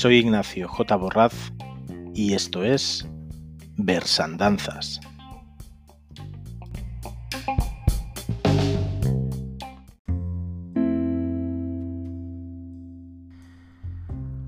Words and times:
Soy 0.00 0.16
Ignacio 0.16 0.66
J. 0.66 0.96
Borraz 0.96 1.52
y 2.14 2.32
esto 2.32 2.64
es 2.64 3.06
Versandanzas. 3.76 5.00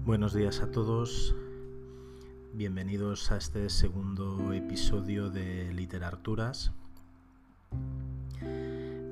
Buenos 0.06 0.32
días 0.32 0.60
a 0.60 0.70
todos, 0.70 1.34
bienvenidos 2.54 3.30
a 3.30 3.36
este 3.36 3.68
segundo 3.68 4.52
episodio 4.54 5.28
de 5.28 5.72
Literaturas. 5.74 6.72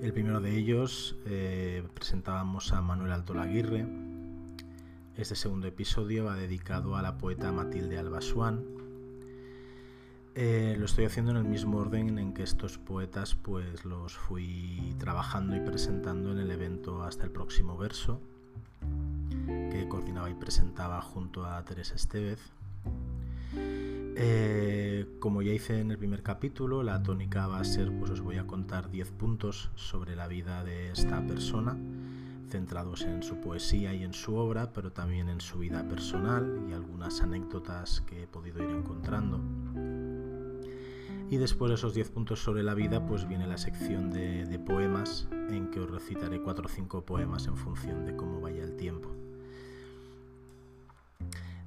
El 0.02 0.14
primero 0.14 0.40
de 0.40 0.56
ellos 0.56 1.16
eh, 1.26 1.82
presentábamos 1.92 2.72
a 2.72 2.80
Manuel 2.80 3.12
Alto 3.12 3.34
Laguirre. 3.34 3.86
Este 5.14 5.36
segundo 5.36 5.66
episodio 5.66 6.24
va 6.24 6.36
dedicado 6.36 6.96
a 6.96 7.02
la 7.02 7.18
poeta 7.18 7.52
Matilde 7.52 7.98
Alba 7.98 8.20
eh, 10.34 10.76
lo 10.78 10.86
estoy 10.86 11.04
haciendo 11.04 11.32
en 11.32 11.36
el 11.36 11.44
mismo 11.44 11.78
orden 11.78 12.18
en 12.18 12.32
que 12.32 12.44
estos 12.44 12.78
poetas 12.78 13.34
pues 13.34 13.84
los 13.84 14.16
fui 14.16 14.94
trabajando 14.98 15.54
y 15.56 15.60
presentando 15.60 16.32
en 16.32 16.38
el 16.38 16.50
evento 16.50 17.02
hasta 17.02 17.24
el 17.24 17.30
próximo 17.30 17.76
verso 17.76 18.22
que 19.46 19.86
coordinaba 19.88 20.30
y 20.30 20.34
presentaba 20.34 21.02
junto 21.02 21.44
a 21.44 21.62
Teresa 21.64 21.96
Estevez. 21.96 22.40
Eh, 24.22 25.16
como 25.18 25.40
ya 25.40 25.50
hice 25.50 25.80
en 25.80 25.90
el 25.90 25.96
primer 25.96 26.22
capítulo, 26.22 26.82
la 26.82 27.02
tónica 27.02 27.46
va 27.46 27.58
a 27.58 27.64
ser, 27.64 27.90
pues 27.98 28.10
os 28.10 28.20
voy 28.20 28.36
a 28.36 28.46
contar 28.46 28.90
10 28.90 29.12
puntos 29.12 29.70
sobre 29.76 30.14
la 30.14 30.28
vida 30.28 30.62
de 30.62 30.90
esta 30.90 31.26
persona, 31.26 31.78
centrados 32.50 33.00
en 33.00 33.22
su 33.22 33.40
poesía 33.40 33.94
y 33.94 34.02
en 34.02 34.12
su 34.12 34.34
obra, 34.34 34.74
pero 34.74 34.92
también 34.92 35.30
en 35.30 35.40
su 35.40 35.60
vida 35.60 35.88
personal 35.88 36.66
y 36.68 36.74
algunas 36.74 37.22
anécdotas 37.22 38.02
que 38.02 38.24
he 38.24 38.26
podido 38.26 38.62
ir 38.62 38.68
encontrando. 38.68 39.40
Y 41.30 41.38
después 41.38 41.70
de 41.70 41.76
esos 41.76 41.94
10 41.94 42.10
puntos 42.10 42.42
sobre 42.42 42.62
la 42.62 42.74
vida, 42.74 43.06
pues 43.06 43.26
viene 43.26 43.46
la 43.46 43.56
sección 43.56 44.10
de, 44.10 44.44
de 44.44 44.58
poemas 44.58 45.28
en 45.48 45.70
que 45.70 45.80
os 45.80 45.90
recitaré 45.90 46.42
4 46.42 46.66
o 46.66 46.68
5 46.68 47.06
poemas 47.06 47.46
en 47.46 47.56
función 47.56 48.04
de 48.04 48.14
cómo 48.16 48.38
vaya 48.38 48.64
el 48.64 48.76
tiempo. 48.76 49.16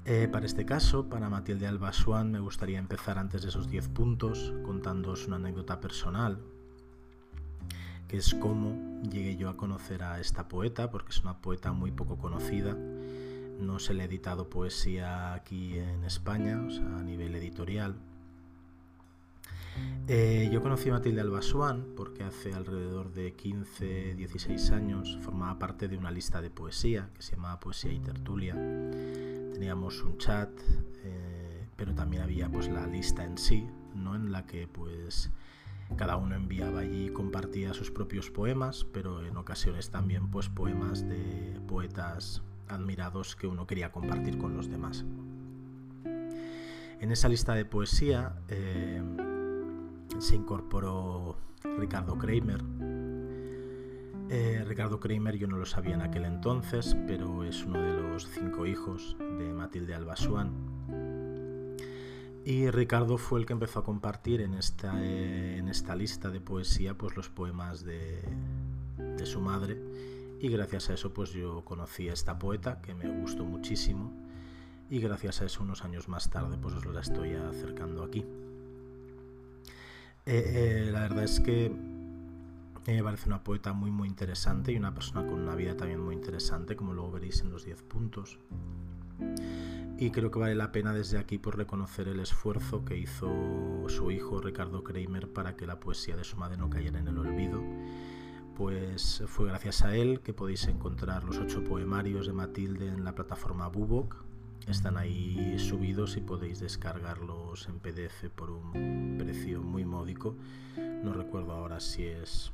Eh, 0.05 0.27
para 0.29 0.45
este 0.45 0.65
caso, 0.65 1.07
para 1.07 1.29
Matilde 1.29 1.65
Alba 1.65 1.93
me 2.25 2.41
gustaría 2.41 2.77
empezar 2.77 3.17
antes 3.17 3.41
de 3.41 3.47
esos 3.47 3.69
10 3.69 3.87
puntos 3.87 4.53
contándoos 4.65 5.27
una 5.27 5.37
anécdota 5.37 5.79
personal, 5.79 6.39
que 8.09 8.17
es 8.17 8.33
cómo 8.33 9.01
llegué 9.09 9.37
yo 9.37 9.47
a 9.47 9.55
conocer 9.55 10.03
a 10.03 10.19
esta 10.19 10.49
poeta, 10.49 10.91
porque 10.91 11.11
es 11.11 11.21
una 11.21 11.37
poeta 11.37 11.71
muy 11.71 11.91
poco 11.91 12.17
conocida. 12.17 12.75
No 13.59 13.79
se 13.79 13.93
le 13.93 14.03
ha 14.03 14.05
editado 14.05 14.49
poesía 14.49 15.33
aquí 15.33 15.77
en 15.79 16.03
España, 16.03 16.61
o 16.67 16.69
sea, 16.69 16.97
a 16.97 17.01
nivel 17.01 17.33
editorial. 17.35 17.95
Eh, 20.07 20.49
yo 20.51 20.61
conocí 20.61 20.89
a 20.89 20.93
Matilde 20.93 21.21
Alba 21.21 21.41
Swan 21.41 21.93
porque 21.95 22.23
hace 22.23 22.53
alrededor 22.53 23.13
de 23.13 23.33
15, 23.33 24.15
16 24.15 24.71
años 24.71 25.17
formaba 25.21 25.57
parte 25.59 25.87
de 25.87 25.97
una 25.97 26.11
lista 26.11 26.41
de 26.41 26.49
poesía 26.49 27.09
que 27.15 27.21
se 27.21 27.35
llamaba 27.35 27.59
Poesía 27.59 27.93
y 27.93 27.99
Tertulia 27.99 28.53
teníamos 29.63 30.03
un 30.03 30.17
chat, 30.17 30.49
eh, 31.05 31.67
pero 31.77 31.93
también 31.93 32.23
había 32.23 32.49
pues 32.49 32.67
la 32.67 32.85
lista 32.85 33.23
en 33.23 33.37
sí, 33.37 33.65
¿no? 33.95 34.15
En 34.15 34.31
la 34.31 34.45
que 34.45 34.67
pues 34.67 35.31
cada 35.95 36.17
uno 36.17 36.35
enviaba 36.35 36.81
allí 36.81 37.05
y 37.05 37.09
compartía 37.09 37.73
sus 37.73 37.91
propios 37.91 38.29
poemas, 38.29 38.83
pero 38.91 39.25
en 39.25 39.37
ocasiones 39.37 39.89
también 39.89 40.29
pues 40.29 40.49
poemas 40.49 41.07
de 41.07 41.61
poetas 41.67 42.41
admirados 42.67 43.35
que 43.35 43.47
uno 43.47 43.67
quería 43.67 43.91
compartir 43.91 44.37
con 44.37 44.57
los 44.57 44.69
demás. 44.69 45.05
En 46.03 47.11
esa 47.11 47.29
lista 47.29 47.53
de 47.53 47.63
poesía 47.63 48.35
eh, 48.49 49.01
se 50.23 50.37
incorporó 50.37 51.35
Ricardo 51.77 52.17
Kramer, 52.17 52.63
eh, 54.29 54.63
Ricardo 54.65 54.99
Kramer 54.99 55.37
yo 55.37 55.47
no 55.47 55.57
lo 55.57 55.65
sabía 55.65 55.93
en 55.93 56.01
aquel 56.01 56.25
entonces, 56.25 56.97
pero 57.05 57.43
es 57.43 57.65
uno 57.65 57.81
de 57.81 57.93
los 57.93 58.27
cinco 58.27 58.65
hijos 58.65 59.15
de 59.19 59.53
Matilde 59.53 59.93
Alba 59.93 60.15
Y 62.45 62.71
Ricardo 62.71 63.17
fue 63.17 63.41
el 63.41 63.45
que 63.45 63.53
empezó 63.53 63.79
a 63.79 63.83
compartir 63.83 64.41
en 64.41 64.53
esta, 64.53 64.93
eh, 65.03 65.57
en 65.57 65.67
esta 65.67 65.95
lista 65.95 66.29
de 66.29 66.39
poesía 66.39 66.97
pues, 66.97 67.15
los 67.15 67.29
poemas 67.29 67.83
de, 67.83 68.21
de, 68.97 69.25
su 69.25 69.41
madre. 69.41 69.79
Y 70.39 70.47
gracias 70.49 70.89
a 70.89 70.93
eso 70.93 71.13
pues 71.13 71.31
yo 71.31 71.63
conocí 71.63 72.09
a 72.09 72.13
esta 72.13 72.39
poeta 72.39 72.81
que 72.81 72.95
me 72.95 73.09
gustó 73.19 73.43
muchísimo. 73.43 74.11
Y 74.89 74.99
gracias 74.99 75.41
a 75.41 75.45
eso 75.45 75.63
unos 75.63 75.83
años 75.83 76.07
más 76.07 76.29
tarde 76.29 76.57
pues 76.57 76.73
os 76.73 76.85
la 76.85 77.01
estoy 77.01 77.33
acercando 77.33 78.03
aquí. 78.03 78.25
Eh, 80.25 80.89
la 80.91 81.01
verdad 81.01 81.23
es 81.23 81.39
que 81.39 81.71
me 82.87 83.03
parece 83.03 83.27
una 83.27 83.43
poeta 83.43 83.73
muy 83.73 83.91
muy 83.91 84.07
interesante 84.07 84.71
y 84.71 84.77
una 84.77 84.93
persona 84.93 85.25
con 85.25 85.39
una 85.41 85.55
vida 85.55 85.75
también 85.75 85.99
muy 85.99 86.15
interesante, 86.15 86.75
como 86.75 86.93
luego 86.93 87.11
veréis 87.11 87.41
en 87.41 87.51
los 87.51 87.65
10 87.65 87.81
puntos. 87.83 88.39
Y 89.97 90.11
creo 90.11 90.31
que 90.31 90.39
vale 90.39 90.55
la 90.55 90.71
pena 90.71 90.93
desde 90.93 91.17
aquí 91.17 91.37
por 91.37 91.57
reconocer 91.57 92.07
el 92.07 92.19
esfuerzo 92.19 92.83
que 92.83 92.97
hizo 92.97 93.29
su 93.87 94.11
hijo 94.11 94.41
Ricardo 94.41 94.83
Kramer 94.83 95.31
para 95.31 95.55
que 95.55 95.67
la 95.67 95.79
poesía 95.79 96.17
de 96.17 96.23
su 96.23 96.35
madre 96.35 96.57
no 96.57 96.69
cayera 96.69 96.99
en 96.99 97.07
el 97.07 97.17
olvido. 97.17 97.61
Pues 98.55 99.23
fue 99.27 99.47
gracias 99.47 99.83
a 99.83 99.95
él 99.95 100.21
que 100.21 100.33
podéis 100.33 100.67
encontrar 100.67 101.23
los 101.23 101.37
ocho 101.37 101.63
poemarios 101.63 102.27
de 102.27 102.33
Matilde 102.33 102.87
en 102.87 103.03
la 103.03 103.15
plataforma 103.15 103.67
Bubok. 103.67 104.15
Están 104.67 104.97
ahí 104.97 105.57
subidos 105.59 106.17
y 106.17 106.21
podéis 106.21 106.59
descargarlos 106.59 107.67
en 107.67 107.79
PDF 107.79 108.29
por 108.35 108.49
un 108.49 109.15
precio 109.17 109.61
muy 109.61 109.85
módico. 109.85 110.35
No 110.77 111.13
recuerdo 111.13 111.51
ahora 111.51 111.79
si 111.79 112.03
es 112.05 112.51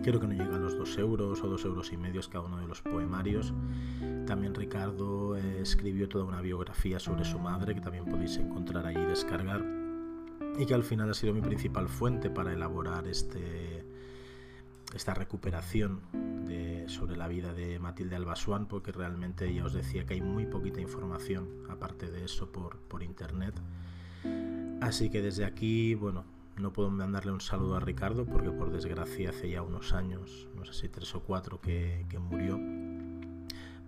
Creo 0.00 0.18
que 0.18 0.26
no 0.26 0.32
llega 0.32 0.56
a 0.56 0.58
los 0.58 0.76
2 0.76 0.98
euros 0.98 1.42
o 1.42 1.48
2 1.48 1.64
euros 1.66 1.92
y 1.92 1.96
medio 1.96 2.20
cada 2.28 2.44
uno 2.44 2.58
de 2.58 2.66
los 2.66 2.82
poemarios. 2.82 3.52
También 4.26 4.54
Ricardo 4.54 5.36
eh, 5.36 5.60
escribió 5.60 6.08
toda 6.08 6.24
una 6.24 6.40
biografía 6.40 6.98
sobre 6.98 7.24
su 7.24 7.38
madre 7.38 7.74
que 7.74 7.80
también 7.80 8.06
podéis 8.06 8.36
encontrar 8.38 8.86
ahí 8.86 8.96
y 8.96 9.04
descargar. 9.04 9.64
Y 10.58 10.66
que 10.66 10.74
al 10.74 10.82
final 10.82 11.10
ha 11.10 11.14
sido 11.14 11.32
mi 11.32 11.40
principal 11.40 11.88
fuente 11.88 12.30
para 12.30 12.52
elaborar 12.52 13.06
este, 13.06 13.84
esta 14.94 15.14
recuperación 15.14 16.00
de, 16.46 16.61
sobre 16.88 17.16
la 17.16 17.28
vida 17.28 17.52
de 17.52 17.78
Matilde 17.78 18.16
Albasuán, 18.16 18.66
porque 18.66 18.92
realmente 18.92 19.52
ya 19.52 19.64
os 19.64 19.72
decía 19.72 20.06
que 20.06 20.14
hay 20.14 20.20
muy 20.20 20.46
poquita 20.46 20.80
información, 20.80 21.48
aparte 21.68 22.10
de 22.10 22.24
eso, 22.24 22.50
por, 22.50 22.78
por 22.78 23.02
internet. 23.02 23.54
Así 24.80 25.10
que 25.10 25.22
desde 25.22 25.44
aquí, 25.44 25.94
bueno, 25.94 26.24
no 26.56 26.72
puedo 26.72 26.90
mandarle 26.90 27.32
un 27.32 27.40
saludo 27.40 27.76
a 27.76 27.80
Ricardo 27.80 28.26
porque 28.26 28.50
por 28.50 28.70
desgracia 28.70 29.30
hace 29.30 29.50
ya 29.50 29.62
unos 29.62 29.92
años, 29.94 30.48
no 30.54 30.64
sé 30.64 30.74
si 30.74 30.88
tres 30.88 31.14
o 31.14 31.20
cuatro, 31.20 31.60
que, 31.60 32.04
murió. 32.20 32.58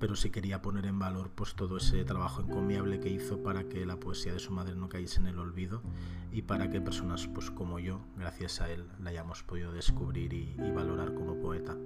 Pero 0.00 0.16
sí 0.16 0.30
quería 0.30 0.62
poner 0.62 0.86
en 0.86 0.98
valor 0.98 1.30
pues, 1.34 1.54
todo 1.54 1.76
ese 1.76 2.04
trabajo 2.04 2.42
encomiable 2.42 3.00
que 3.00 3.10
hizo 3.10 3.42
para 3.42 3.68
que 3.68 3.86
la 3.86 4.00
poesía 4.00 4.32
de 4.32 4.38
su 4.38 4.50
madre 4.50 4.74
no 4.74 4.88
cayese 4.88 5.20
en 5.20 5.26
el 5.28 5.38
olvido 5.38 5.82
y 6.32 6.42
para 6.42 6.68
que 6.70 6.80
personas 6.80 7.28
pues, 7.28 7.50
como 7.50 7.78
yo, 7.78 8.00
gracias 8.16 8.60
a 8.60 8.70
él, 8.70 8.86
la 8.98 9.10
hayamos 9.10 9.42
podido 9.42 9.72
descubrir 9.72 10.32
y, 10.32 10.56
valorar 10.74 11.14
como 11.14 11.38
poeta. 11.38 11.76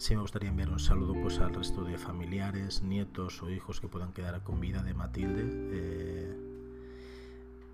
Sí 0.00 0.14
me 0.16 0.22
gustaría 0.22 0.48
enviar 0.48 0.70
un 0.70 0.78
saludo 0.78 1.12
pues, 1.12 1.40
al 1.40 1.52
resto 1.52 1.84
de 1.84 1.98
familiares, 1.98 2.82
nietos 2.82 3.42
o 3.42 3.50
hijos 3.50 3.82
que 3.82 3.88
puedan 3.88 4.14
quedar 4.14 4.42
con 4.42 4.58
vida 4.58 4.82
de 4.82 4.94
Matilde, 4.94 5.44
eh, 5.46 6.36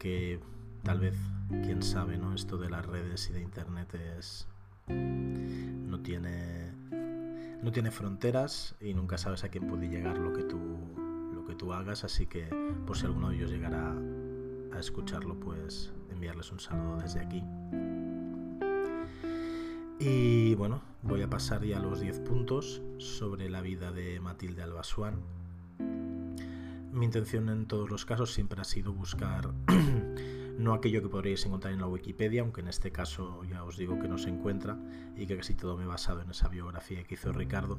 que 0.00 0.41
tal 0.82 0.98
vez, 0.98 1.15
quién 1.48 1.84
sabe, 1.84 2.19
¿no? 2.19 2.34
Esto 2.34 2.59
de 2.59 2.69
las 2.69 2.84
redes 2.84 3.30
y 3.30 3.33
de 3.33 3.42
internet 3.42 3.95
es. 3.95 4.48
no 4.89 6.00
tiene. 6.00 6.72
no 7.62 7.71
tiene 7.71 7.92
fronteras 7.92 8.74
y 8.80 8.92
nunca 8.92 9.18
sabes 9.18 9.45
a 9.45 9.48
quién 9.48 9.68
puede 9.68 9.89
llegar 9.89 10.18
lo 10.18 10.33
que 10.33 10.42
tú. 10.42 10.59
lo 11.33 11.47
que 11.47 11.54
tú 11.54 11.72
hagas, 11.72 12.03
así 12.03 12.27
que 12.27 12.48
por 12.89 12.97
si 12.97 13.06
alguno 13.06 13.28
de 13.30 13.36
ellos 13.36 13.53
llegara 13.53 13.95
a 14.72 14.80
escucharlo, 14.80 15.39
pues 15.39 15.92
enviarles 16.10 16.50
un 16.50 16.59
saludo 16.59 16.97
desde 16.97 17.21
aquí. 17.21 17.41
Y 19.98 20.54
bueno, 20.57 20.83
voy 21.03 21.22
a 21.22 21.31
pasar 21.31 21.65
ya 21.65 21.78
a 21.78 21.81
los 21.81 22.01
10 22.01 22.21
puntos 22.21 22.83
sobre 22.98 23.48
la 23.48 23.63
vida 23.63 23.93
de 23.93 24.21
Matilde 24.21 24.63
Albasuán. 24.63 25.22
Mi 26.93 27.07
intención 27.07 27.48
en 27.48 27.66
todos 27.66 27.89
los 27.89 28.04
casos 28.04 28.34
siempre 28.34 28.60
ha 28.60 28.65
sido 28.65 28.93
buscar 28.93 29.54
no 30.59 30.75
aquello 30.75 31.01
que 31.01 31.09
podríais 31.09 31.47
encontrar 31.47 31.72
en 31.72 31.81
la 31.81 31.87
Wikipedia, 31.87 32.43
aunque 32.43 32.60
en 32.60 32.69
este 32.69 32.93
caso 32.93 33.43
ya 33.45 33.65
os 33.65 33.78
digo 33.78 33.98
que 33.98 34.07
no 34.07 34.19
se 34.19 34.28
encuentra 34.28 34.78
y 35.16 35.27
que 35.27 35.34
casi 35.39 35.54
todo 35.54 35.78
me 35.78 35.84
he 35.84 35.87
basado 35.87 36.21
en 36.21 36.31
esa 36.31 36.48
biografía 36.48 37.03
que 37.04 37.15
hizo 37.15 37.33
Ricardo, 37.33 37.78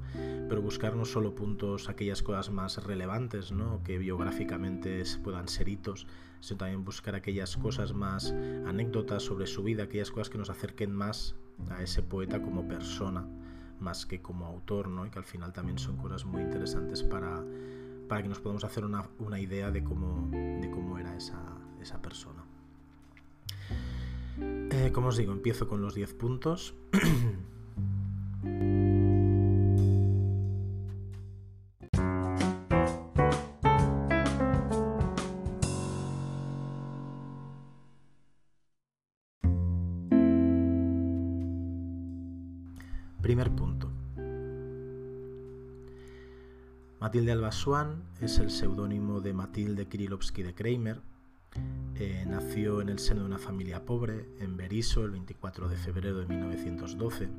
pero 0.49 0.59
buscar 0.63 0.95
no 0.95 1.05
solo 1.05 1.35
puntos, 1.35 1.87
aquellas 1.87 2.23
cosas 2.23 2.49
más 2.49 2.83
relevantes, 2.83 3.51
¿no? 3.51 3.83
que 3.83 3.99
biográficamente 3.99 5.03
puedan 5.23 5.47
ser 5.47 5.69
hitos, 5.69 6.07
sino 6.39 6.57
también 6.57 6.83
buscar 6.83 7.13
aquellas 7.13 7.57
cosas 7.57 7.93
más 7.93 8.33
anécdotas 8.65 9.21
sobre 9.21 9.45
su 9.45 9.61
vida, 9.61 9.83
aquellas 9.83 10.09
cosas 10.09 10.31
que 10.31 10.39
nos 10.39 10.49
acerquen 10.49 10.91
más 10.91 11.35
a 11.69 11.81
ese 11.81 12.03
poeta 12.03 12.41
como 12.41 12.67
persona, 12.67 13.25
más 13.79 14.05
que 14.05 14.21
como 14.21 14.45
autor, 14.45 14.87
¿no? 14.87 15.05
y 15.05 15.09
que 15.09 15.19
al 15.19 15.25
final 15.25 15.53
también 15.53 15.77
son 15.77 15.97
cosas 15.97 16.25
muy 16.25 16.41
interesantes 16.41 17.03
para, 17.03 17.43
para 18.07 18.21
que 18.21 18.29
nos 18.29 18.39
podamos 18.39 18.63
hacer 18.63 18.85
una, 18.85 19.07
una 19.19 19.39
idea 19.39 19.71
de 19.71 19.83
cómo, 19.83 20.29
de 20.31 20.69
cómo 20.71 20.97
era 20.97 21.15
esa, 21.15 21.41
esa 21.81 22.01
persona. 22.01 22.43
Eh, 24.39 24.91
como 24.93 25.07
os 25.07 25.17
digo, 25.17 25.31
empiezo 25.31 25.67
con 25.67 25.81
los 25.81 25.95
10 25.95 26.13
puntos. 26.13 26.75
Matilde 47.07 47.31
Alba 47.31 47.51
es 48.19 48.37
el 48.37 48.51
seudónimo 48.51 49.21
de 49.21 49.31
Matilde 49.31 49.87
Kirilovsky 49.87 50.43
de 50.43 50.53
Kramer, 50.53 50.99
eh, 51.95 52.25
nació 52.27 52.81
en 52.81 52.89
el 52.89 52.99
seno 52.99 53.21
de 53.21 53.27
una 53.27 53.37
familia 53.37 53.85
pobre 53.85 54.27
en 54.41 54.57
Berisso 54.57 55.05
el 55.05 55.11
24 55.11 55.69
de 55.69 55.77
febrero 55.77 56.19
de 56.19 56.25
1912. 56.25 57.29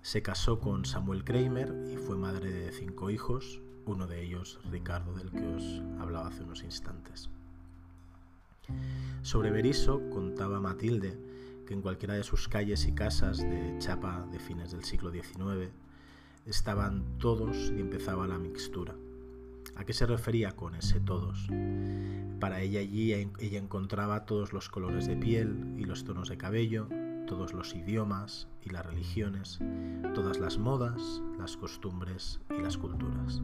Se 0.00 0.20
casó 0.20 0.58
con 0.58 0.84
Samuel 0.84 1.22
Kramer 1.22 1.72
y 1.92 1.96
fue 1.96 2.16
madre 2.16 2.50
de 2.50 2.72
cinco 2.72 3.08
hijos, 3.08 3.60
uno 3.86 4.08
de 4.08 4.20
ellos 4.20 4.58
Ricardo 4.68 5.14
del 5.14 5.30
que 5.30 5.46
os 5.46 5.80
hablaba 6.00 6.26
hace 6.26 6.42
unos 6.42 6.64
instantes. 6.64 7.30
Sobre 9.22 9.52
Berisso 9.52 10.10
contaba 10.10 10.58
Matilde 10.58 11.16
que 11.68 11.74
en 11.74 11.82
cualquiera 11.82 12.14
de 12.14 12.24
sus 12.24 12.48
calles 12.48 12.84
y 12.88 12.94
casas 12.96 13.38
de 13.38 13.76
chapa 13.78 14.26
de 14.32 14.40
fines 14.40 14.72
del 14.72 14.82
siglo 14.82 15.12
XIX 15.12 15.70
estaban 16.46 17.18
todos 17.18 17.72
y 17.76 17.80
empezaba 17.80 18.26
la 18.26 18.38
mixtura. 18.38 18.94
¿A 19.76 19.84
qué 19.84 19.92
se 19.92 20.06
refería 20.06 20.52
con 20.52 20.74
ese 20.74 21.00
todos? 21.00 21.48
Para 22.40 22.60
ella 22.60 22.80
allí 22.80 23.12
ella 23.12 23.58
encontraba 23.58 24.26
todos 24.26 24.52
los 24.52 24.68
colores 24.68 25.06
de 25.06 25.16
piel 25.16 25.74
y 25.78 25.84
los 25.84 26.04
tonos 26.04 26.28
de 26.28 26.36
cabello, 26.36 26.88
todos 27.26 27.52
los 27.52 27.74
idiomas 27.74 28.48
y 28.62 28.70
las 28.70 28.84
religiones, 28.84 29.60
todas 30.14 30.38
las 30.38 30.58
modas, 30.58 31.22
las 31.38 31.56
costumbres 31.56 32.40
y 32.50 32.60
las 32.60 32.76
culturas. 32.76 33.40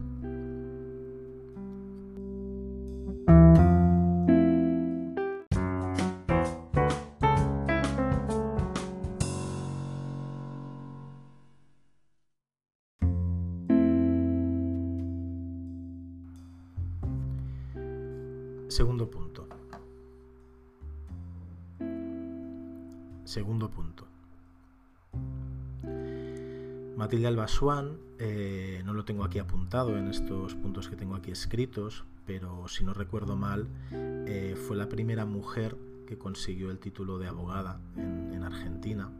Matilde 27.19 27.27
Albasuán, 27.27 27.97
eh, 28.17 28.81
no 28.85 28.93
lo 28.93 29.03
tengo 29.03 29.25
aquí 29.25 29.39
apuntado 29.39 29.97
en 29.97 30.07
estos 30.07 30.55
puntos 30.55 30.87
que 30.87 30.95
tengo 30.95 31.15
aquí 31.15 31.31
escritos, 31.31 32.05
pero 32.25 32.69
si 32.69 32.85
no 32.85 32.93
recuerdo 32.93 33.35
mal, 33.35 33.67
eh, 33.91 34.55
fue 34.55 34.77
la 34.77 34.87
primera 34.87 35.25
mujer 35.25 35.75
que 36.07 36.17
consiguió 36.17 36.71
el 36.71 36.79
título 36.79 37.19
de 37.19 37.27
abogada 37.27 37.81
en, 37.97 38.41
Argentina. 38.41 39.11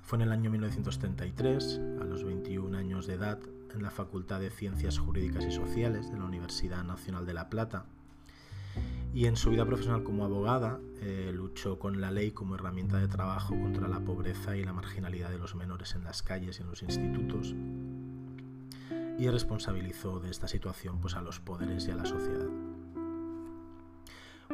Fue 0.00 0.16
en 0.16 0.22
el 0.22 0.32
año 0.32 0.48
1933, 0.50 1.78
a 2.00 2.04
los 2.04 2.24
21 2.24 2.74
años 2.74 3.06
de 3.06 3.14
edad, 3.16 3.38
en 3.74 3.82
la 3.82 3.90
Facultad 3.90 4.40
de 4.40 4.48
Ciencias 4.48 4.98
Jurídicas 4.98 5.44
y 5.44 5.52
Sociales 5.52 6.10
de 6.10 6.16
la 6.16 6.24
Universidad 6.24 6.84
Nacional 6.84 7.26
de 7.26 7.34
La 7.34 7.50
Plata, 7.50 7.84
y 9.16 9.24
en 9.24 9.36
su 9.36 9.48
vida 9.48 9.64
profesional 9.64 10.02
como 10.02 10.26
abogada 10.26 10.78
eh, 11.00 11.30
luchó 11.34 11.78
con 11.78 12.02
la 12.02 12.10
ley 12.10 12.32
como 12.32 12.54
herramienta 12.54 12.98
de 12.98 13.08
trabajo 13.08 13.58
contra 13.58 13.88
la 13.88 14.00
pobreza 14.00 14.58
y 14.58 14.62
la 14.62 14.74
marginalidad 14.74 15.30
de 15.30 15.38
los 15.38 15.54
menores 15.54 15.94
en 15.94 16.04
las 16.04 16.22
calles 16.22 16.58
y 16.58 16.62
en 16.62 16.68
los 16.68 16.82
institutos 16.82 17.54
y 19.18 19.26
responsabilizó 19.30 20.20
de 20.20 20.30
esta 20.30 20.48
situación 20.48 21.00
pues, 21.00 21.14
a 21.14 21.22
los 21.22 21.40
poderes 21.40 21.88
y 21.88 21.92
a 21.92 21.96
la 21.96 22.04
sociedad. 22.04 22.46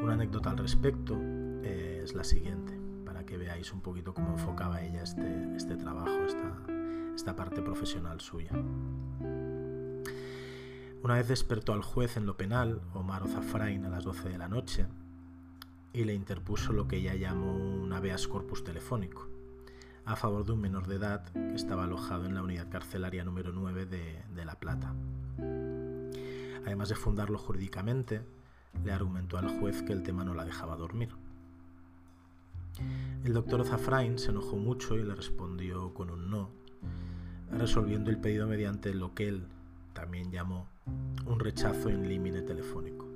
Una 0.00 0.12
anécdota 0.12 0.50
al 0.50 0.58
respecto 0.58 1.18
eh, 1.20 2.02
es 2.04 2.14
la 2.14 2.22
siguiente, 2.22 2.78
para 3.04 3.26
que 3.26 3.36
veáis 3.36 3.72
un 3.72 3.80
poquito 3.80 4.14
cómo 4.14 4.30
enfocaba 4.30 4.80
ella 4.80 5.02
este, 5.02 5.56
este 5.56 5.74
trabajo, 5.74 6.24
esta, 6.24 6.56
esta 7.16 7.34
parte 7.34 7.62
profesional 7.62 8.20
suya. 8.20 8.52
Una 11.02 11.14
vez 11.14 11.26
despertó 11.26 11.72
al 11.72 11.82
juez 11.82 12.16
en 12.16 12.26
lo 12.26 12.36
penal, 12.36 12.80
Omar 12.94 13.24
Ozafrain, 13.24 13.84
a 13.84 13.88
las 13.88 14.04
12 14.04 14.28
de 14.28 14.38
la 14.38 14.46
noche, 14.46 14.86
y 15.92 16.04
le 16.04 16.14
interpuso 16.14 16.72
lo 16.72 16.86
que 16.86 16.98
ella 16.98 17.16
llamó 17.16 17.56
un 17.56 17.92
habeas 17.92 18.28
corpus 18.28 18.62
telefónico, 18.62 19.26
a 20.04 20.14
favor 20.14 20.46
de 20.46 20.52
un 20.52 20.60
menor 20.60 20.86
de 20.86 20.96
edad 20.96 21.24
que 21.32 21.56
estaba 21.56 21.84
alojado 21.84 22.26
en 22.26 22.36
la 22.36 22.42
unidad 22.42 22.70
carcelaria 22.70 23.24
número 23.24 23.50
9 23.52 23.86
de, 23.86 24.22
de 24.32 24.44
La 24.44 24.54
Plata. 24.54 24.94
Además 26.64 26.88
de 26.88 26.94
fundarlo 26.94 27.36
jurídicamente, 27.36 28.22
le 28.84 28.92
argumentó 28.92 29.38
al 29.38 29.48
juez 29.58 29.82
que 29.82 29.92
el 29.92 30.04
tema 30.04 30.22
no 30.22 30.34
la 30.34 30.44
dejaba 30.44 30.76
dormir. 30.76 31.08
El 33.24 33.32
doctor 33.32 33.64
Zafrain 33.64 34.20
se 34.20 34.30
enojó 34.30 34.54
mucho 34.54 34.94
y 34.94 35.02
le 35.02 35.16
respondió 35.16 35.94
con 35.94 36.10
un 36.10 36.30
no, 36.30 36.50
resolviendo 37.50 38.08
el 38.08 38.18
pedido 38.18 38.46
mediante 38.46 38.94
lo 38.94 39.14
que 39.14 39.26
él 39.26 39.48
también 39.94 40.30
llamó 40.30 40.71
un 40.86 41.38
rechazo 41.38 41.88
en 41.88 42.08
límite 42.08 42.42
telefónico. 42.42 43.06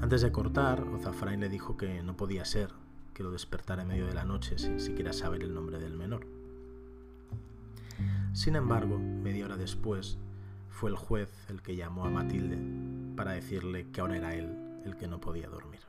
Antes 0.00 0.22
de 0.22 0.32
cortar, 0.32 0.82
Ozafrain 0.82 1.40
le 1.40 1.48
dijo 1.48 1.76
que 1.76 2.02
no 2.02 2.16
podía 2.16 2.44
ser 2.44 2.70
que 3.14 3.22
lo 3.22 3.32
despertara 3.32 3.82
en 3.82 3.88
medio 3.88 4.06
de 4.06 4.14
la 4.14 4.24
noche 4.24 4.58
sin 4.58 4.80
siquiera 4.80 5.12
saber 5.12 5.42
el 5.42 5.52
nombre 5.52 5.78
del 5.78 5.94
menor. 5.94 6.26
Sin 8.32 8.56
embargo, 8.56 8.98
media 8.98 9.44
hora 9.44 9.56
después, 9.56 10.18
fue 10.68 10.90
el 10.90 10.96
juez 10.96 11.30
el 11.48 11.60
que 11.60 11.76
llamó 11.76 12.06
a 12.06 12.10
Matilde 12.10 12.58
para 13.16 13.32
decirle 13.32 13.88
que 13.92 14.00
ahora 14.00 14.16
era 14.16 14.34
él 14.34 14.56
el 14.84 14.96
que 14.96 15.08
no 15.08 15.20
podía 15.20 15.48
dormir. 15.48 15.80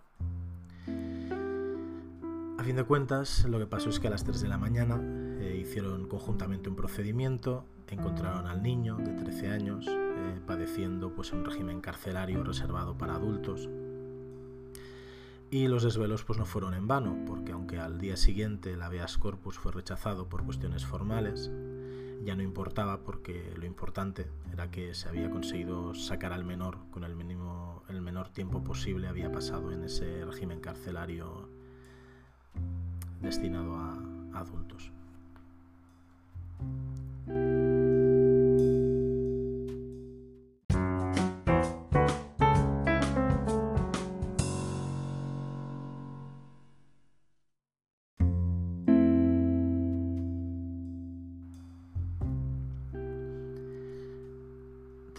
A 2.57 2.63
fin 2.63 2.75
de 2.75 2.83
cuentas, 2.83 3.45
lo 3.45 3.57
que 3.60 3.65
pasó 3.65 3.89
es 3.89 4.00
que 4.00 4.07
a 4.07 4.12
las 4.12 4.24
3 4.24 4.41
de 4.41 4.48
la 4.50 4.57
mañana 4.57 5.01
eh, 5.41 5.57
hicieron 5.57 6.07
conjuntamente 6.07 6.69
un 6.69 6.75
procedimiento 6.75 7.65
encontraron 7.91 8.48
al 8.48 8.63
niño 8.63 8.98
de 8.98 9.13
13 9.13 9.50
años 9.50 9.86
eh, 9.88 10.39
padeciendo 10.48 11.13
pues, 11.13 11.31
un 11.33 11.45
régimen 11.45 11.81
carcelario 11.81 12.43
reservado 12.43 12.98
para 12.98 13.15
adultos. 13.15 13.69
Y 15.50 15.67
los 15.67 15.83
desvelos 15.83 16.24
pues, 16.24 16.39
no 16.39 16.45
fueron 16.45 16.74
en 16.74 16.88
vano, 16.88 17.17
porque 17.27 17.51
aunque 17.51 17.77
al 17.77 18.00
día 18.00 18.15
siguiente 18.15 18.74
el 18.74 18.81
habeas 18.81 19.17
corpus 19.17 19.57
fue 19.57 19.74
rechazado 19.74 20.29
por 20.29 20.45
cuestiones 20.45 20.86
formales, 20.86 21.51
ya 22.24 22.36
no 22.36 22.43
importaba 22.43 23.03
porque 23.03 23.53
lo 23.57 23.65
importante 23.65 24.27
era 24.53 24.71
que 24.71 24.95
se 24.95 25.10
había 25.10 25.29
conseguido 25.29 25.93
sacar 25.93 26.31
al 26.31 26.45
menor 26.45 26.77
con 26.91 27.03
el, 27.03 27.15
mínimo, 27.15 27.83
el 27.89 28.01
menor 28.01 28.29
tiempo 28.29 28.63
posible, 28.63 29.07
había 29.07 29.31
pasado 29.31 29.71
en 29.71 29.83
ese 29.83 30.24
régimen 30.24 30.62
carcelario 30.62 31.50
destinado 33.19 33.75
a 33.75 34.00
adultos. 34.33 34.91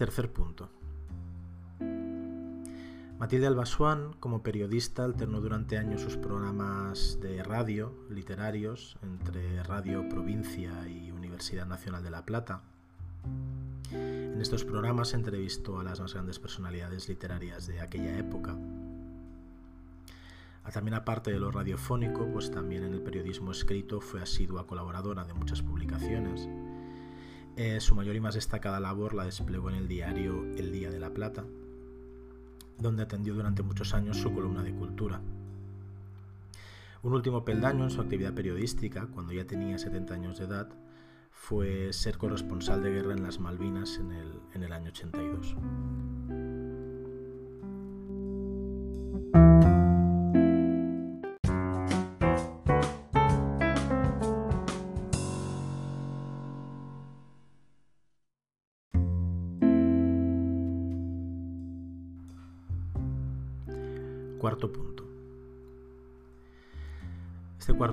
Tercer 0.03 0.33
punto. 0.33 0.69
Matilde 3.17 3.47
Albasuán, 3.47 4.11
como 4.19 4.43
periodista, 4.43 5.05
alternó 5.05 5.39
durante 5.39 5.77
años 5.77 6.01
sus 6.01 6.17
programas 6.17 7.19
de 7.21 7.41
radio 7.41 7.93
literarios 8.09 8.97
entre 9.01 9.63
Radio 9.63 10.09
Provincia 10.09 10.73
y 10.89 11.09
Universidad 11.33 11.65
Nacional 11.65 12.03
de 12.03 12.11
La 12.11 12.25
Plata. 12.25 12.61
En 13.91 14.39
estos 14.39 14.63
programas 14.63 15.15
entrevistó 15.15 15.79
a 15.79 15.83
las 15.83 15.99
más 15.99 16.13
grandes 16.13 16.37
personalidades 16.37 17.09
literarias 17.09 17.65
de 17.65 17.81
aquella 17.81 18.17
época, 18.19 18.55
También 20.71 20.93
aparte 20.93 21.31
de 21.31 21.39
lo 21.39 21.51
radiofónico, 21.51 22.27
pues 22.31 22.51
también 22.51 22.83
en 22.83 22.93
el 22.93 23.01
periodismo 23.01 23.51
escrito 23.51 23.99
fue 23.99 24.21
asidua 24.21 24.67
colaboradora 24.67 25.23
de 25.23 25.33
muchas 25.33 25.61
publicaciones. 25.63 26.47
Eh, 27.57 27.79
su 27.79 27.95
mayor 27.95 28.15
y 28.15 28.19
más 28.19 28.35
destacada 28.35 28.79
labor 28.79 29.13
la 29.15 29.25
desplegó 29.25 29.69
en 29.69 29.75
el 29.75 29.87
diario 29.87 30.45
El 30.55 30.71
Día 30.71 30.91
de 30.91 30.99
la 30.99 31.09
Plata, 31.09 31.43
donde 32.77 33.03
atendió 33.03 33.33
durante 33.33 33.63
muchos 33.63 33.93
años 33.93 34.17
su 34.17 34.31
columna 34.31 34.63
de 34.63 34.73
cultura. 34.73 35.19
Un 37.01 37.13
último 37.13 37.43
peldaño 37.43 37.83
en 37.83 37.89
su 37.89 38.01
actividad 38.01 38.33
periodística, 38.33 39.07
cuando 39.07 39.33
ya 39.33 39.45
tenía 39.45 39.77
70 39.77 40.13
años 40.13 40.37
de 40.37 40.45
edad, 40.45 40.69
fue 41.33 41.91
ser 41.91 42.17
corresponsal 42.17 42.81
de 42.83 42.91
guerra 42.91 43.13
en 43.13 43.23
las 43.23 43.39
Malvinas 43.39 43.97
en 43.97 44.11
el, 44.11 44.39
en 44.53 44.63
el 44.63 44.71
año 44.71 44.89
82. 44.89 45.55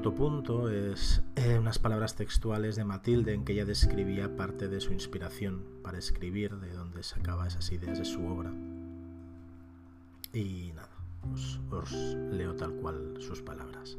Cuarto 0.00 0.14
punto 0.16 0.70
es 0.70 1.22
eh, 1.36 1.58
unas 1.58 1.78
palabras 1.78 2.16
textuales 2.16 2.74
de 2.74 2.86
Matilde 2.86 3.34
en 3.34 3.44
que 3.44 3.52
ella 3.52 3.66
describía 3.66 4.34
parte 4.34 4.66
de 4.66 4.80
su 4.80 4.94
inspiración 4.94 5.62
para 5.82 5.98
escribir, 5.98 6.56
de 6.56 6.72
donde 6.72 7.02
sacaba 7.02 7.46
esas 7.46 7.70
ideas 7.70 7.98
de 7.98 8.06
su 8.06 8.24
obra. 8.24 8.50
Y 10.32 10.72
nada, 10.74 10.88
os, 11.34 11.60
os 11.70 11.92
leo 12.32 12.54
tal 12.56 12.72
cual 12.76 13.16
sus 13.18 13.42
palabras. 13.42 13.98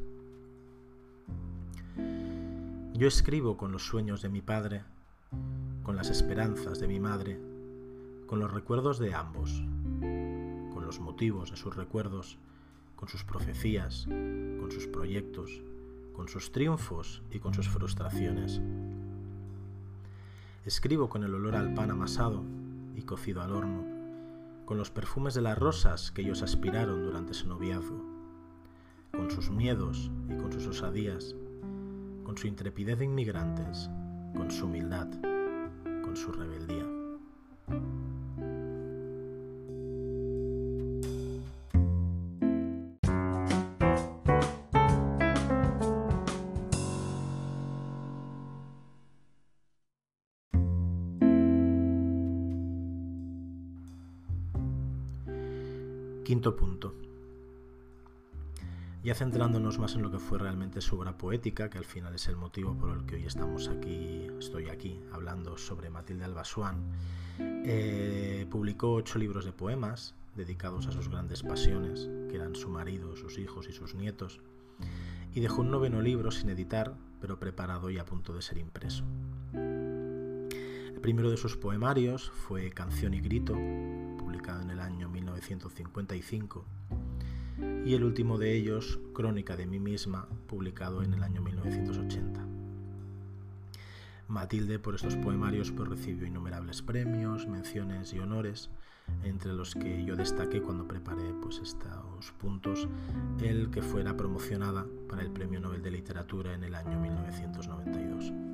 Yo 2.96 3.08
escribo 3.08 3.56
con 3.56 3.72
los 3.72 3.86
sueños 3.86 4.24
de 4.24 4.30
mi 4.30 4.42
padre, 4.42 4.82
con 5.84 5.96
las 5.96 6.10
esperanzas 6.10 6.80
de 6.80 6.88
mi 6.88 7.00
madre, 7.00 7.40
con 8.26 8.40
los 8.40 8.52
recuerdos 8.52 8.98
de 8.98 9.14
ambos, 9.14 9.62
con 10.74 10.84
los 10.84 11.00
motivos 11.00 11.52
de 11.52 11.58
sus 11.58 11.76
recuerdos, 11.76 12.40
con 12.96 13.08
sus 13.08 13.24
profecías, 13.24 14.08
con 14.08 14.72
sus 14.72 14.88
proyectos, 14.88 15.62
con 16.22 16.28
sus 16.28 16.52
triunfos 16.52 17.24
y 17.32 17.40
con 17.40 17.56
sus 17.56 17.68
frustraciones. 17.68 18.62
Escribo 20.66 21.10
con 21.10 21.24
el 21.24 21.34
olor 21.34 21.56
al 21.56 21.74
pan 21.74 21.90
amasado 21.90 22.44
y 22.96 23.02
cocido 23.02 23.42
al 23.42 23.52
horno, 23.52 23.84
con 24.66 24.78
los 24.78 24.92
perfumes 24.92 25.34
de 25.34 25.42
las 25.42 25.58
rosas 25.58 26.12
que 26.12 26.22
ellos 26.22 26.44
aspiraron 26.44 27.04
durante 27.04 27.34
su 27.34 27.48
noviazgo, 27.48 28.06
con 29.12 29.32
sus 29.32 29.50
miedos 29.50 30.12
y 30.30 30.38
con 30.38 30.52
sus 30.52 30.68
osadías, 30.68 31.36
con 32.24 32.38
su 32.38 32.46
intrepidez 32.46 33.00
de 33.00 33.06
inmigrantes, 33.06 33.90
con 34.38 34.52
su 34.52 34.68
humildad, 34.68 35.08
con 36.04 36.16
su 36.16 36.32
rebeldía. 36.32 36.86
Punto. 56.50 56.96
Ya 59.04 59.14
centrándonos 59.14 59.78
más 59.78 59.96
en 59.96 60.02
lo 60.02 60.12
que 60.12 60.18
fue 60.18 60.40
realmente 60.40 60.82
su 60.82 60.98
obra 60.98 61.18
poética, 61.18 61.70
que 61.70 61.78
al 61.78 61.86
final 61.86 62.16
es 62.16 62.28
el 62.28 62.36
motivo 62.36 62.76
por 62.76 62.98
el 62.98 63.06
que 63.06 63.16
hoy 63.16 63.26
estamos 63.26 63.68
aquí, 63.68 64.28
estoy 64.40 64.70
aquí 64.70 65.00
hablando 65.12 65.58
sobre 65.58 65.90
Matilde 65.90 66.26
Alba 66.26 66.44
eh, 67.40 68.48
publicó 68.50 68.94
ocho 68.94 69.20
libros 69.20 69.46
de 69.46 69.52
poemas 69.52 70.16
dedicados 70.36 70.88
a 70.88 70.92
sus 70.92 71.10
grandes 71.10 71.44
pasiones, 71.44 72.10
que 72.30 72.36
eran 72.38 72.56
su 72.56 72.70
marido, 72.70 73.16
sus 73.16 73.38
hijos 73.38 73.68
y 73.70 73.74
sus 73.74 73.94
nietos, 73.94 74.40
y 75.34 75.42
dejó 75.42 75.62
un 75.62 75.72
noveno 75.72 76.02
libro 76.02 76.32
sin 76.32 76.50
editar, 76.50 76.96
pero 77.20 77.40
preparado 77.40 77.90
y 77.92 78.00
a 78.00 78.06
punto 78.06 78.34
de 78.34 78.42
ser 78.42 78.58
impreso. 78.58 79.04
Primero 81.02 81.32
de 81.32 81.38
sus 81.38 81.58
poemarios 81.58 82.30
fue 82.30 82.70
Canción 82.70 83.16
y 83.16 83.22
Grito, 83.22 83.54
publicado 84.20 84.62
en 84.62 84.70
el 84.70 84.80
año 84.80 85.10
1955, 85.10 86.64
y 87.84 87.96
el 87.96 88.04
último 88.04 88.38
de 88.38 88.56
ellos, 88.56 89.00
Crónica 89.12 89.58
de 89.58 89.66
mí 89.66 89.80
misma, 89.80 90.28
publicado 90.46 91.02
en 91.02 91.16
el 91.16 91.24
año 91.24 91.42
1980. 91.42 92.46
Matilde 94.28 94.78
por 94.78 94.94
estos 94.94 95.16
poemarios 95.16 95.72
pues, 95.72 95.90
recibió 95.90 96.28
innumerables 96.28 96.84
premios, 96.84 97.48
menciones 97.48 98.14
y 98.14 98.20
honores, 98.20 98.70
entre 99.24 99.54
los 99.54 99.74
que 99.74 100.06
yo 100.06 100.16
destaqué 100.16 100.62
cuando 100.62 100.88
preparé 100.88 101.34
pues, 101.42 101.62
estos 101.64 102.32
puntos 102.40 102.88
el 103.42 103.72
que 103.72 103.82
fuera 103.82 104.16
promocionada 104.16 104.86
para 105.10 105.24
el 105.24 105.32
Premio 105.32 105.60
Nobel 105.60 105.82
de 105.82 105.90
Literatura 105.90 106.54
en 106.54 106.64
el 106.64 106.76
año 106.76 107.00
1992. 107.00 108.51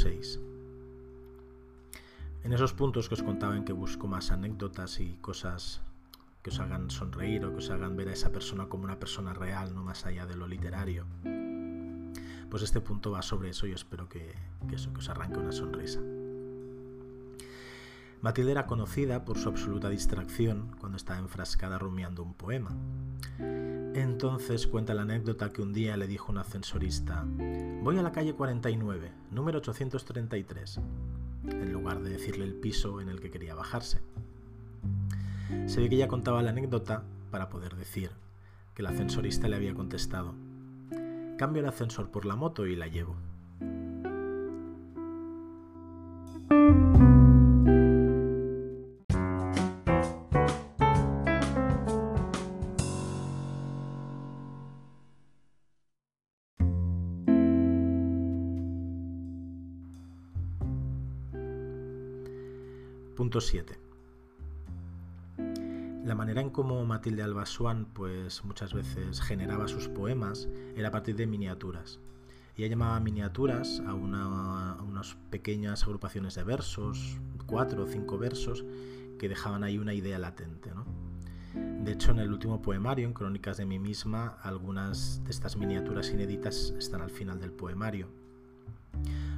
6. 0.00 0.40
En 2.44 2.52
esos 2.52 2.72
puntos 2.74 3.08
que 3.08 3.14
os 3.14 3.22
contaba 3.22 3.56
en 3.56 3.64
que 3.64 3.72
busco 3.72 4.06
más 4.06 4.30
anécdotas 4.30 5.00
y 5.00 5.16
cosas 5.16 5.82
que 6.42 6.50
os 6.50 6.60
hagan 6.60 6.90
sonreír 6.90 7.44
o 7.44 7.50
que 7.50 7.58
os 7.58 7.70
hagan 7.70 7.96
ver 7.96 8.08
a 8.08 8.12
esa 8.12 8.30
persona 8.30 8.68
como 8.68 8.84
una 8.84 9.00
persona 9.00 9.34
real, 9.34 9.74
no 9.74 9.82
más 9.82 10.06
allá 10.06 10.26
de 10.26 10.36
lo 10.36 10.46
literario, 10.46 11.06
pues 12.48 12.62
este 12.62 12.80
punto 12.80 13.10
va 13.10 13.22
sobre 13.22 13.50
eso 13.50 13.66
y 13.66 13.72
espero 13.72 14.08
que, 14.08 14.34
eso, 14.72 14.92
que 14.92 15.00
os 15.00 15.08
arranque 15.08 15.40
una 15.40 15.50
sonrisa. 15.50 16.00
Matilde 18.22 18.52
era 18.52 18.66
conocida 18.66 19.24
por 19.24 19.38
su 19.38 19.48
absoluta 19.48 19.88
distracción 19.88 20.74
cuando 20.80 20.96
estaba 20.96 21.18
enfrascada 21.18 21.78
rumiando 21.78 22.22
un 22.22 22.34
poema. 22.34 22.70
Entonces 23.38 24.66
cuenta 24.66 24.94
la 24.94 25.02
anécdota 25.02 25.52
que 25.52 25.62
un 25.62 25.72
día 25.72 25.96
le 25.96 26.06
dijo 26.06 26.32
un 26.32 26.38
ascensorista, 26.38 27.24
voy 27.82 27.98
a 27.98 28.02
la 28.02 28.12
calle 28.12 28.34
49, 28.34 29.12
número 29.30 29.58
833, 29.58 30.80
en 31.48 31.72
lugar 31.72 32.02
de 32.02 32.10
decirle 32.10 32.44
el 32.44 32.54
piso 32.54 33.00
en 33.00 33.08
el 33.08 33.20
que 33.20 33.30
quería 33.30 33.54
bajarse. 33.54 34.00
Se 35.66 35.80
ve 35.80 35.88
que 35.88 35.96
ella 35.96 36.08
contaba 36.08 36.42
la 36.42 36.50
anécdota 36.50 37.04
para 37.30 37.48
poder 37.48 37.76
decir 37.76 38.10
que 38.74 38.82
el 38.82 38.86
ascensorista 38.86 39.48
le 39.48 39.56
había 39.56 39.74
contestado, 39.74 40.34
cambio 41.38 41.62
el 41.62 41.68
ascensor 41.68 42.10
por 42.10 42.24
la 42.24 42.36
moto 42.36 42.66
y 42.66 42.76
la 42.76 42.88
llevo. 42.88 43.14
7. 63.46 63.78
La 66.04 66.16
manera 66.16 66.40
en 66.40 66.50
cómo 66.50 66.84
Matilde 66.84 67.22
Alba 67.22 67.46
Swan 67.46 67.86
pues 67.94 68.44
muchas 68.44 68.74
veces 68.74 69.20
generaba 69.20 69.68
sus 69.68 69.88
poemas 69.88 70.48
era 70.74 70.88
a 70.88 70.90
partir 70.90 71.14
de 71.14 71.28
miniaturas. 71.28 72.00
Ella 72.56 72.66
llamaba 72.66 72.98
miniaturas 72.98 73.80
a, 73.86 73.94
unas 73.94 75.14
pequeñas 75.30 75.84
agrupaciones 75.84 76.34
de 76.34 76.42
versos, 76.42 77.18
cuatro 77.46 77.84
o 77.84 77.86
cinco 77.86 78.18
versos, 78.18 78.64
que 79.16 79.28
dejaban 79.28 79.62
ahí 79.62 79.78
una 79.78 79.94
idea 79.94 80.18
latente. 80.18 80.72
De 81.54 81.92
hecho, 81.92 82.10
en 82.10 82.18
el 82.18 82.32
último 82.32 82.60
poemario, 82.60 83.06
en 83.06 83.14
Crónicas 83.14 83.58
de 83.58 83.66
mí 83.66 83.78
misma, 83.78 84.38
algunas 84.42 85.22
de 85.22 85.30
estas 85.30 85.56
miniaturas 85.56 86.10
inéditas 86.10 86.74
están 86.78 87.00
al 87.00 87.10
final 87.10 87.38
del 87.38 87.52
poemario 87.52 88.08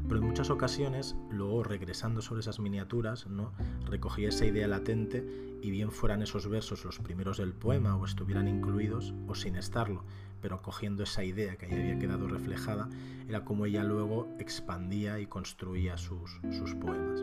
pero 0.09 0.21
en 0.21 0.27
muchas 0.27 0.50
ocasiones, 0.50 1.15
luego 1.31 1.62
regresando 1.62 2.23
sobre 2.23 2.41
esas 2.41 2.59
miniaturas, 2.59 3.27
¿no? 3.27 3.53
recogía 3.85 4.31
esa 4.31 4.47
idea 4.47 4.67
latente 4.67 5.25
y 5.61 5.71
bien 5.71 5.93
fueran 5.93 6.23
esos 6.23 6.49
versos 6.49 6.85
los 6.85 6.99
primeros 6.99 7.38
del 7.38 7.53
poema 7.53 7.97
o 7.97 8.05
estuvieran 8.05 8.49
incluidos 8.49 9.15
o 9.27 9.35
sin 9.35 9.57
estarlo, 9.57 10.05
pero 10.41 10.62
cogiendo 10.62 11.03
esa 11.03 11.25
idea 11.25 11.57
que 11.57 11.67
ahí 11.67 11.73
había 11.73 11.99
quedado 11.99 12.27
reflejada, 12.29 12.88
era 13.29 13.45
como 13.45 13.67
ella 13.67 13.85
luego 13.85 14.29
expandía 14.38 15.21
y 15.21 15.27
construía 15.27 15.99
sus, 15.99 16.41
sus 16.50 16.75
poemas. 16.75 17.23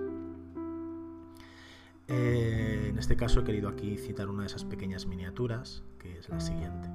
Eh, 2.07 2.87
en 2.89 2.99
este 2.99 3.15
caso 3.15 3.39
he 3.39 3.43
querido 3.43 3.67
aquí 3.67 3.97
citar 3.97 4.29
una 4.29 4.41
de 4.41 4.47
esas 4.47 4.63
pequeñas 4.63 5.07
miniaturas, 5.07 5.83
que 5.97 6.19
es 6.19 6.29
la 6.29 6.39
siguiente. 6.39 6.89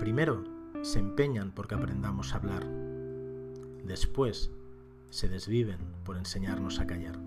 Primero, 0.00 0.44
se 0.82 0.98
empeñan 0.98 1.52
porque 1.52 1.76
aprendamos 1.76 2.34
a 2.34 2.38
hablar. 2.38 2.93
Después, 3.84 4.50
se 5.10 5.28
desviven 5.28 5.78
por 6.04 6.16
enseñarnos 6.16 6.80
a 6.80 6.86
callar. 6.86 7.18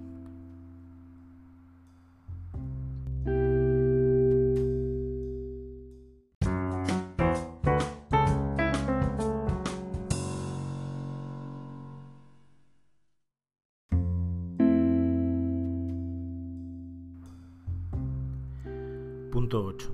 Punto 19.32 19.64
8. 19.64 19.94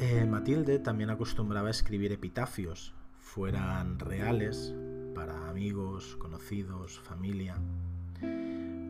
Eh, 0.00 0.26
Matilde 0.26 0.80
también 0.80 1.10
acostumbraba 1.10 1.68
a 1.68 1.70
escribir 1.70 2.10
epitafios, 2.10 2.92
fueran 3.34 3.98
reales, 3.98 4.74
para 5.14 5.48
amigos, 5.48 6.16
conocidos, 6.16 7.00
familia, 7.00 7.56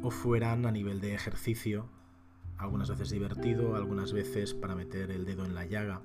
o 0.02 0.11
fueran 0.11 0.66
a 0.66 0.72
nivel 0.72 1.00
de 1.00 1.14
ejercicio, 1.14 1.87
algunas 2.58 2.88
veces 2.90 3.11
divertido, 3.11 3.76
algunas 3.76 4.12
veces 4.12 4.52
para 4.52 4.75
meter 4.75 5.12
el 5.12 5.25
dedo 5.25 5.44
en 5.44 5.54
la 5.54 5.64
llaga. 5.66 6.00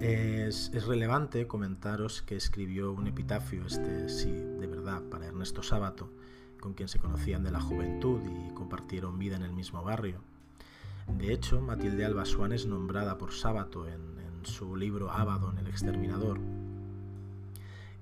Es, 0.00 0.72
relevante 0.88 1.46
comentaros 1.46 2.20
que 2.22 2.34
escribió 2.34 2.90
un 2.90 3.06
epitafio, 3.06 3.64
este 3.64 4.08
sí, 4.08 4.32
de 4.32 4.66
verdad, 4.66 5.02
para 5.04 5.26
Ernesto 5.26 5.62
Sábato, 5.62 6.10
con 6.58 6.74
quien 6.74 6.88
se 6.88 6.98
conocían 6.98 7.44
de 7.44 7.52
la 7.52 7.60
juventud 7.60 8.20
y 8.24 8.52
compartieron 8.54 9.20
vida 9.20 9.36
en 9.36 9.42
el 9.42 9.52
mismo 9.52 9.84
barrio. 9.84 10.20
De 11.16 11.32
hecho, 11.32 11.60
Matilde 11.60 12.04
Albasuán 12.04 12.52
es 12.52 12.66
nombrada 12.66 13.18
por 13.18 13.32
Sábato 13.32 13.86
en, 13.86 14.15
su 14.46 14.76
libro 14.76 15.10
Abaddon, 15.10 15.58
el 15.58 15.66
exterminador. 15.66 16.38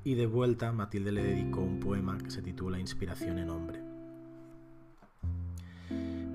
Y 0.05 0.15
de 0.15 0.27
vuelta, 0.27 0.73
Matilde 0.73 1.13
le 1.13 1.23
dedicó 1.23 1.61
un 1.61 1.81
poema 1.81 2.19
que 2.19 2.31
se 2.31 2.43
titula 2.43 2.79
Inspiración 2.79 3.39
en 3.39 3.51
hombre. 3.51 3.81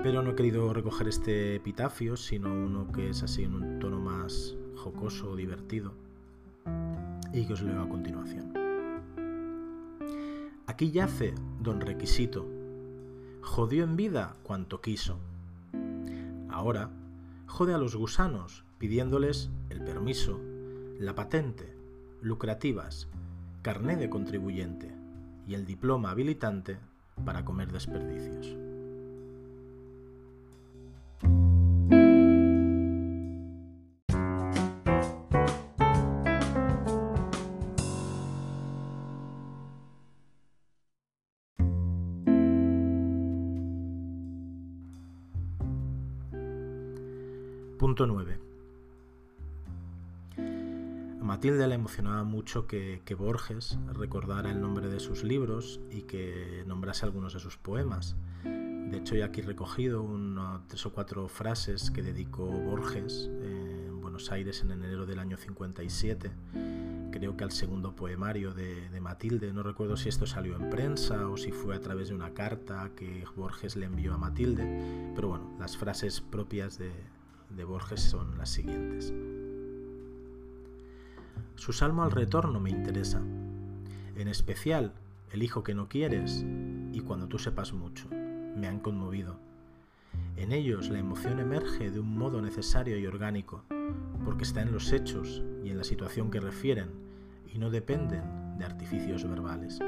Pero 0.02 0.24
no 0.24 0.32
he 0.32 0.36
querido 0.36 0.74
recoger 0.74 1.08
este 1.08 1.56
epitafio, 1.56 2.18
sino 2.18 2.50
uno 2.52 2.92
que 2.92 3.10
es 3.10 3.22
así 3.22 3.44
en 3.44 3.54
un 3.54 3.80
tono 3.80 4.00
más 4.00 4.56
jocoso 4.76 5.32
o 5.32 5.36
divertido, 5.36 5.94
y 7.34 7.46
que 7.46 7.54
os 7.54 7.62
leo 7.62 7.82
a 7.82 7.90
continuación. 7.90 8.54
Aquí 10.66 10.92
yace 10.92 11.34
don 11.62 11.82
Requisito, 11.82 12.48
jodió 13.42 13.84
en 13.84 13.96
vida 13.96 14.36
cuanto 14.44 14.82
quiso. 14.82 15.20
Ahora 16.50 16.90
jode 17.46 17.74
a 17.74 17.78
los 17.78 17.96
gusanos 17.96 18.64
pidiéndoles 18.80 19.50
el 19.70 19.84
permiso, 19.84 20.40
la 21.00 21.14
patente, 21.14 21.76
lucrativas, 22.22 23.10
carné 23.62 23.98
de 23.98 24.10
contribuyente 24.10 24.90
y 25.46 25.54
el 25.54 25.66
diploma 25.66 26.12
habilitante 26.12 26.78
para 27.26 27.44
comer 27.44 27.72
desperdicios. 27.72 28.56
Punto 47.78 48.06
9. 48.06 48.49
Matilde 51.40 51.70
le 51.70 51.76
emocionaba 51.76 52.26
mucho 52.26 52.68
que, 52.68 53.16
Borges 53.18 53.80
recordara 53.94 54.52
el 54.52 54.60
nombre 54.60 54.90
de 54.90 55.00
sus 55.00 55.24
libros 55.24 55.80
y 55.90 56.02
que 56.02 56.66
nombrase 56.68 57.06
algunos 57.06 57.34
de 57.34 57.40
sus 57.40 57.56
poemas. 57.56 58.18
De 58.44 58.98
hecho, 58.98 59.16
he 59.16 59.24
aquí 59.24 59.40
recogido 59.40 60.04
uno, 60.04 60.66
tres 60.68 60.86
o 60.86 60.92
cuatro 60.92 61.30
frases 61.30 61.92
que 61.92 62.04
dedicó 62.04 62.46
Borges 62.46 63.30
en 63.42 64.02
Buenos 64.02 64.34
Aires 64.34 64.64
en 64.64 64.72
enero 64.72 65.06
del 65.06 65.18
año 65.18 65.38
57. 65.38 66.30
Creo 67.14 67.38
que 67.38 67.46
al 67.46 67.54
segundo 67.54 67.96
poemario 67.96 68.54
de, 68.54 68.90
de 68.90 69.00
Matilde. 69.00 69.54
No 69.54 69.64
recuerdo 69.64 69.96
si 69.96 70.10
esto 70.10 70.28
salió 70.28 70.58
en 70.58 70.70
prensa 70.70 71.30
o 71.30 71.38
si 71.38 71.54
fue 71.54 71.74
a 71.74 71.80
través 71.80 72.10
de 72.10 72.16
una 72.16 72.34
carta 72.34 72.92
que 72.98 73.24
Borges 73.38 73.78
le 73.78 73.86
envió 73.86 74.14
a 74.14 74.18
Matilde. 74.18 75.14
Pero 75.16 75.30
bueno, 75.30 75.56
las 75.58 75.78
frases 75.78 76.20
propias 76.20 76.78
de 76.78 77.64
Borges 77.64 78.02
son 78.02 78.38
las 78.38 78.50
siguientes. 78.50 79.14
Su 81.60 81.74
salmo 81.74 82.04
al 82.04 82.12
retorno 82.12 82.62
me 82.62 82.70
interesa, 82.70 83.20
en 84.16 84.30
especial 84.30 84.94
el 85.34 85.44
hijo 85.44 85.62
que 85.62 85.76
no 85.76 85.90
quieres 85.90 86.46
y 86.94 87.02
cuando 87.02 87.28
tú 87.28 87.38
sepas 87.38 87.74
mucho, 87.74 88.08
me 88.10 88.66
han 88.66 88.80
conmovido. 88.80 89.36
En 90.38 90.54
ellos 90.54 90.88
la 90.88 91.00
emoción 91.00 91.38
emerge 91.42 91.92
de 91.92 92.00
un 92.00 92.18
modo 92.18 92.42
necesario 92.42 92.98
y 92.98 93.06
orgánico, 93.06 93.66
porque 94.24 94.46
está 94.46 94.62
en 94.62 94.72
los 94.72 94.94
hechos 94.94 95.44
y 95.62 95.70
en 95.70 95.78
la 95.78 95.84
situación 95.84 96.32
que 96.32 96.40
refieren 96.40 96.92
y 97.54 97.60
no 97.60 97.70
dependen 97.70 98.58
de 98.58 98.64
artificios 98.64 99.30
verbales. 99.30 99.80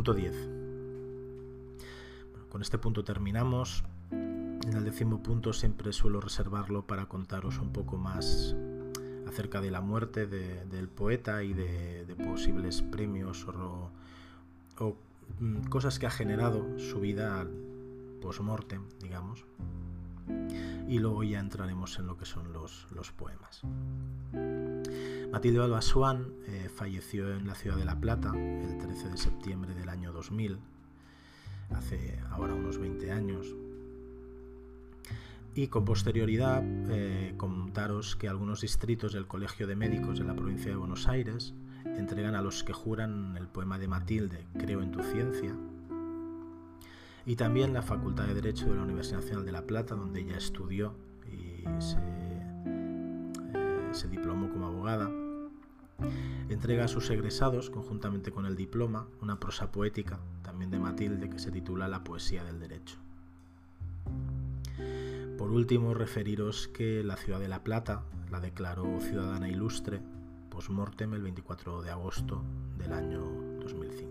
Punto 0.00 0.14
10. 0.14 0.34
con 2.48 2.62
este 2.62 2.78
punto 2.78 3.04
terminamos. 3.04 3.84
En 4.10 4.72
el 4.74 4.82
décimo 4.82 5.22
punto 5.22 5.52
siempre 5.52 5.92
suelo 5.92 6.22
reservarlo 6.22 6.86
para 6.86 7.04
contaros 7.04 7.58
un 7.58 7.70
poco 7.70 7.98
más 7.98 8.56
acerca 9.28 9.60
de 9.60 9.70
la 9.70 9.82
muerte 9.82 10.26
del 10.26 10.88
poeta 10.88 11.42
y 11.42 11.52
de, 11.52 12.16
posibles 12.24 12.80
premios 12.80 13.46
o, 13.46 13.90
mm, 15.38 15.64
cosas 15.68 15.98
que 15.98 16.06
ha 16.06 16.10
generado 16.10 16.78
su 16.78 16.98
vida 17.00 17.46
post-mortem, 18.22 18.84
digamos. 19.02 19.44
Y 20.88 20.98
luego 20.98 21.24
ya 21.24 21.40
entraremos 21.40 21.98
en 21.98 22.06
lo 22.06 22.16
que 22.16 22.24
son 22.24 22.54
los, 22.54 22.86
los 22.90 23.12
poemas. 23.12 23.60
Matilde 25.32 25.62
Alba 25.62 25.80
eh, 26.48 26.68
falleció 26.74 27.32
en 27.32 27.46
la 27.46 27.54
ciudad 27.54 27.76
de 27.76 27.84
La 27.84 28.00
Plata 28.00 28.32
el 28.34 28.78
13 28.78 29.10
de 29.10 29.16
septiembre 29.16 29.74
del 29.74 29.88
año 29.88 30.12
2000, 30.12 30.58
hace 31.70 32.18
ahora 32.30 32.54
unos 32.54 32.78
20 32.78 33.12
años. 33.12 33.46
Y 35.54 35.68
con 35.68 35.84
posterioridad 35.84 36.64
eh, 36.90 37.34
contaros 37.36 38.16
que 38.16 38.28
algunos 38.28 38.62
distritos 38.62 39.12
del 39.12 39.28
Colegio 39.28 39.68
de 39.68 39.76
Médicos 39.76 40.18
de 40.18 40.24
la 40.24 40.34
provincia 40.34 40.72
de 40.72 40.76
Buenos 40.76 41.06
Aires 41.06 41.54
entregan 41.84 42.34
a 42.34 42.42
los 42.42 42.64
que 42.64 42.72
juran 42.72 43.36
el 43.36 43.46
poema 43.46 43.78
de 43.78 43.86
Matilde, 43.86 44.46
Creo 44.58 44.82
en 44.82 44.90
tu 44.90 45.00
ciencia, 45.02 45.54
y 47.24 47.36
también 47.36 47.72
la 47.72 47.82
Facultad 47.82 48.26
de 48.26 48.34
Derecho 48.34 48.66
de 48.66 48.74
la 48.74 48.82
Universidad 48.82 49.20
Nacional 49.20 49.44
de 49.44 49.52
La 49.52 49.62
Plata, 49.62 49.94
donde 49.94 50.22
ella 50.22 50.36
estudió 50.36 50.94
y 51.30 51.62
se 51.80 52.29
se 53.94 54.08
diplomó 54.08 54.50
como 54.50 54.66
abogada. 54.66 55.10
Entrega 56.48 56.84
a 56.84 56.88
sus 56.88 57.10
egresados, 57.10 57.70
conjuntamente 57.70 58.32
con 58.32 58.46
el 58.46 58.56
diploma, 58.56 59.06
una 59.20 59.38
prosa 59.38 59.70
poética, 59.70 60.18
también 60.42 60.70
de 60.70 60.78
Matilde, 60.78 61.28
que 61.28 61.38
se 61.38 61.50
titula 61.50 61.88
La 61.88 62.04
poesía 62.04 62.44
del 62.44 62.58
derecho. 62.58 62.96
Por 65.38 65.50
último, 65.50 65.94
referiros 65.94 66.68
que 66.68 67.02
la 67.02 67.16
ciudad 67.16 67.40
de 67.40 67.48
La 67.48 67.64
Plata 67.64 68.02
la 68.30 68.40
declaró 68.40 69.00
ciudadana 69.00 69.48
ilustre 69.48 70.00
post-mortem 70.50 71.14
el 71.14 71.22
24 71.22 71.82
de 71.82 71.90
agosto 71.90 72.42
del 72.76 72.92
año 72.92 73.20
2005. 73.60 74.09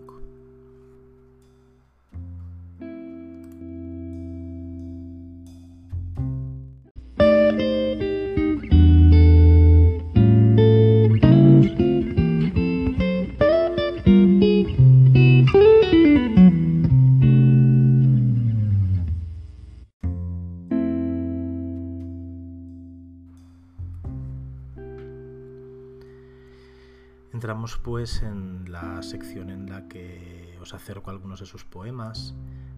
Pues 27.76 28.22
en 28.22 28.70
la 28.70 29.02
sección 29.02 29.50
en 29.50 29.68
la 29.68 29.88
que 29.88 30.56
os 30.60 30.74
acerco 30.74 31.10
algunos 31.10 31.40
de 31.40 31.46
sus 31.46 31.64
poemas. 31.64 32.34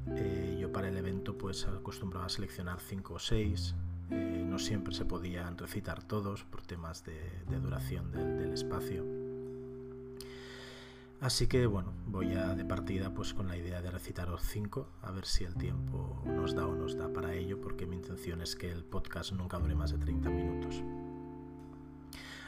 Eh, 0.09 0.59
yo 0.61 0.73
para 0.73 0.89
el 0.89 0.97
evento 0.97 1.39
pues 1.39 1.67
acostumbraba 1.67 2.27
a 2.27 2.29
seleccionar 2.29 2.81
cinco 2.81 3.15
o 3.15 3.19
seis. 3.19 3.75
Eh, 4.11 4.45
no 4.47 4.59
siempre 4.59 4.95
se 4.95 5.05
podían 5.05 5.57
recitar 5.57 6.03
todos 6.03 6.45
por 6.45 6.63
temas 6.63 7.05
de, 7.05 7.21
duración 7.61 8.11
del, 8.13 8.53
espacio. 8.53 9.05
Así 11.21 11.47
que 11.47 11.67
bueno, 11.67 11.93
voy 12.07 12.35
a 12.35 12.55
de 12.55 12.65
partida 12.65 13.15
pues 13.15 13.33
con 13.33 13.47
la 13.47 13.57
idea 13.57 13.81
de 13.81 13.91
recitaros 13.91 14.43
cinco, 14.43 14.89
a 15.03 15.13
ver 15.13 15.25
si 15.25 15.45
el 15.45 15.55
tiempo 15.55 16.23
nos 16.27 16.55
da 16.55 16.67
o 16.67 16.75
nos 16.75 16.97
da 16.97 17.13
para 17.13 17.35
ello, 17.35 17.61
porque 17.61 17.87
mi 17.87 17.97
intención 17.97 18.43
es 18.43 18.57
que 18.57 18.71
el 18.71 18.85
podcast 18.85 19.33
nunca 19.33 19.59
dure 19.59 19.75
más 19.77 19.93
de 19.93 19.99
30 19.99 20.29
minutos. 20.29 20.83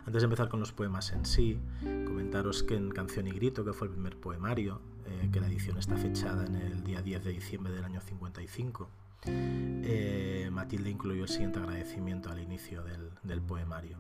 Antes 0.07 0.21
de 0.21 0.25
empezar 0.25 0.49
con 0.49 0.61
los 0.61 0.73
poemas 0.73 1.13
en 1.13 1.25
sí, 1.25 1.59
comentaros 2.05 2.63
que 2.63 2.77
en 2.77 2.91
Canción 2.91 3.27
y 3.27 3.31
Grito, 3.33 3.65
que 3.65 3.73
fue 3.73 3.87
el 3.89 3.95
primer 3.95 4.17
poemario, 4.17 4.81
eh, 5.07 5.31
que 5.33 5.41
la 5.41 5.47
edición 5.47 5.79
está 5.79 5.97
fechada 5.97 6.45
en 6.45 6.57
el 6.57 6.85
día 6.85 7.01
10 7.01 7.25
de 7.25 7.31
diciembre 7.33 7.73
del 7.73 7.85
año 7.85 8.01
55, 8.01 8.89
eh, 9.27 10.51
Matilde 10.53 10.91
incluyó 10.91 11.23
el 11.23 11.29
siguiente 11.29 11.59
agradecimiento 11.59 12.31
al 12.31 12.39
inicio 12.41 12.83
del, 12.83 13.11
del 13.23 13.41
poemario. 13.41 13.97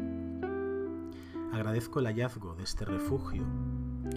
Agradezco 1.53 2.01
el 2.01 2.07
hallazgo 2.07 2.55
de 2.55 2.65
este 2.65 2.85
refugio 2.85 3.45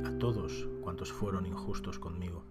a 0.05 0.11
todos 0.17 0.67
cuantos 0.81 1.13
fueron 1.13 1.45
injustos 1.45 1.99
conmigo. 1.99 2.43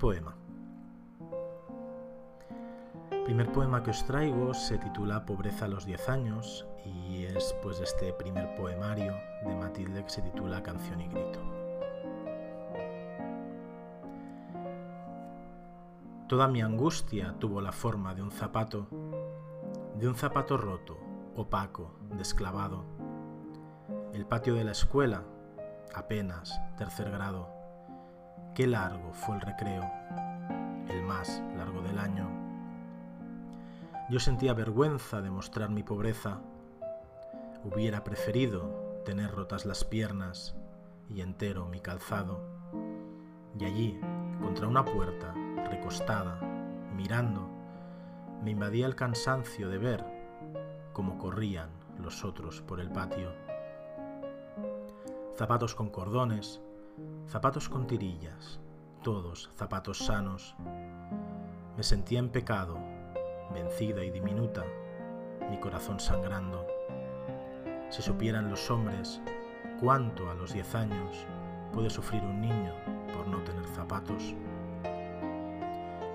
Poema. 0.00 0.34
Primer 3.26 3.52
poema 3.52 3.82
que 3.82 3.90
os 3.90 4.02
traigo 4.06 4.54
se 4.54 4.78
titula 4.78 5.26
Pobreza 5.26 5.66
a 5.66 5.68
los 5.68 5.84
10 5.84 6.08
años 6.08 6.66
y 6.86 7.24
es 7.26 7.54
pues 7.62 7.80
este 7.80 8.14
primer 8.14 8.54
poemario 8.56 9.12
de 9.44 9.54
Matilde 9.56 10.02
que 10.02 10.08
se 10.08 10.22
titula 10.22 10.62
Canción 10.62 11.02
y 11.02 11.08
Grito. 11.08 11.40
Toda 16.28 16.48
mi 16.48 16.62
angustia 16.62 17.34
tuvo 17.38 17.60
la 17.60 17.72
forma 17.72 18.14
de 18.14 18.22
un 18.22 18.30
zapato, 18.30 18.88
de 19.96 20.08
un 20.08 20.14
zapato 20.14 20.56
roto, 20.56 20.96
opaco, 21.36 21.94
desclavado. 22.16 22.86
El 24.14 24.24
patio 24.24 24.54
de 24.54 24.64
la 24.64 24.72
escuela, 24.72 25.24
apenas 25.94 26.58
tercer 26.78 27.10
grado 27.10 27.59
Qué 28.54 28.66
largo 28.66 29.12
fue 29.12 29.36
el 29.36 29.40
recreo, 29.42 29.88
el 30.88 31.02
más 31.02 31.40
largo 31.56 31.82
del 31.82 31.98
año. 31.98 32.28
Yo 34.10 34.18
sentía 34.18 34.54
vergüenza 34.54 35.20
de 35.22 35.30
mostrar 35.30 35.70
mi 35.70 35.84
pobreza. 35.84 36.40
Hubiera 37.62 38.02
preferido 38.02 39.02
tener 39.04 39.30
rotas 39.30 39.66
las 39.66 39.84
piernas 39.84 40.56
y 41.08 41.20
entero 41.20 41.66
mi 41.66 41.80
calzado. 41.80 42.40
Y 43.56 43.64
allí, 43.64 44.00
contra 44.40 44.66
una 44.66 44.84
puerta, 44.84 45.32
recostada, 45.70 46.40
mirando, 46.96 47.48
me 48.42 48.50
invadía 48.50 48.86
el 48.86 48.96
cansancio 48.96 49.68
de 49.68 49.78
ver 49.78 50.04
cómo 50.92 51.18
corrían 51.18 51.70
los 51.98 52.24
otros 52.24 52.62
por 52.62 52.80
el 52.80 52.90
patio. 52.90 53.32
Zapatos 55.36 55.76
con 55.76 55.88
cordones, 55.88 56.60
zapatos 57.26 57.68
con 57.68 57.86
tirillas, 57.86 58.60
todos 59.02 59.50
zapatos 59.54 59.98
sanos. 59.98 60.54
Me 61.76 61.82
sentía 61.82 62.18
en 62.18 62.30
pecado, 62.30 62.78
vencida 63.52 64.04
y 64.04 64.10
diminuta, 64.10 64.64
mi 65.48 65.58
corazón 65.58 66.00
sangrando. 66.00 66.66
Si 67.88 68.02
supieran 68.02 68.50
los 68.50 68.70
hombres 68.70 69.20
cuánto 69.80 70.30
a 70.30 70.34
los 70.34 70.52
diez 70.52 70.74
años 70.74 71.26
puede 71.72 71.90
sufrir 71.90 72.22
un 72.22 72.40
niño 72.40 72.74
por 73.14 73.26
no 73.28 73.42
tener 73.42 73.64
zapatos. 73.68 74.34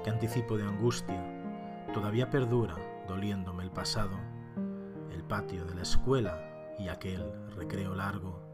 Qué 0.04 0.10
anticipo 0.10 0.58
de 0.58 0.64
angustia 0.64 1.24
todavía 1.94 2.30
perdura 2.30 2.76
doliéndome 3.08 3.64
el 3.64 3.72
pasado, 3.72 4.18
el 5.12 5.24
patio 5.24 5.66
de 5.66 5.76
la 5.76 5.82
escuela 5.82 6.76
y 6.78 6.90
aquel 6.90 7.24
recreo 7.56 7.96
largo 7.96 8.45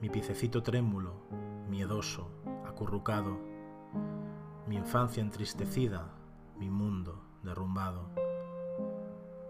mi 0.00 0.08
piececito 0.08 0.62
trémulo, 0.62 1.12
miedoso, 1.68 2.30
acurrucado, 2.66 3.38
mi 4.66 4.76
infancia 4.76 5.20
entristecida, 5.20 6.10
mi 6.56 6.70
mundo 6.70 7.22
derrumbado. 7.42 8.08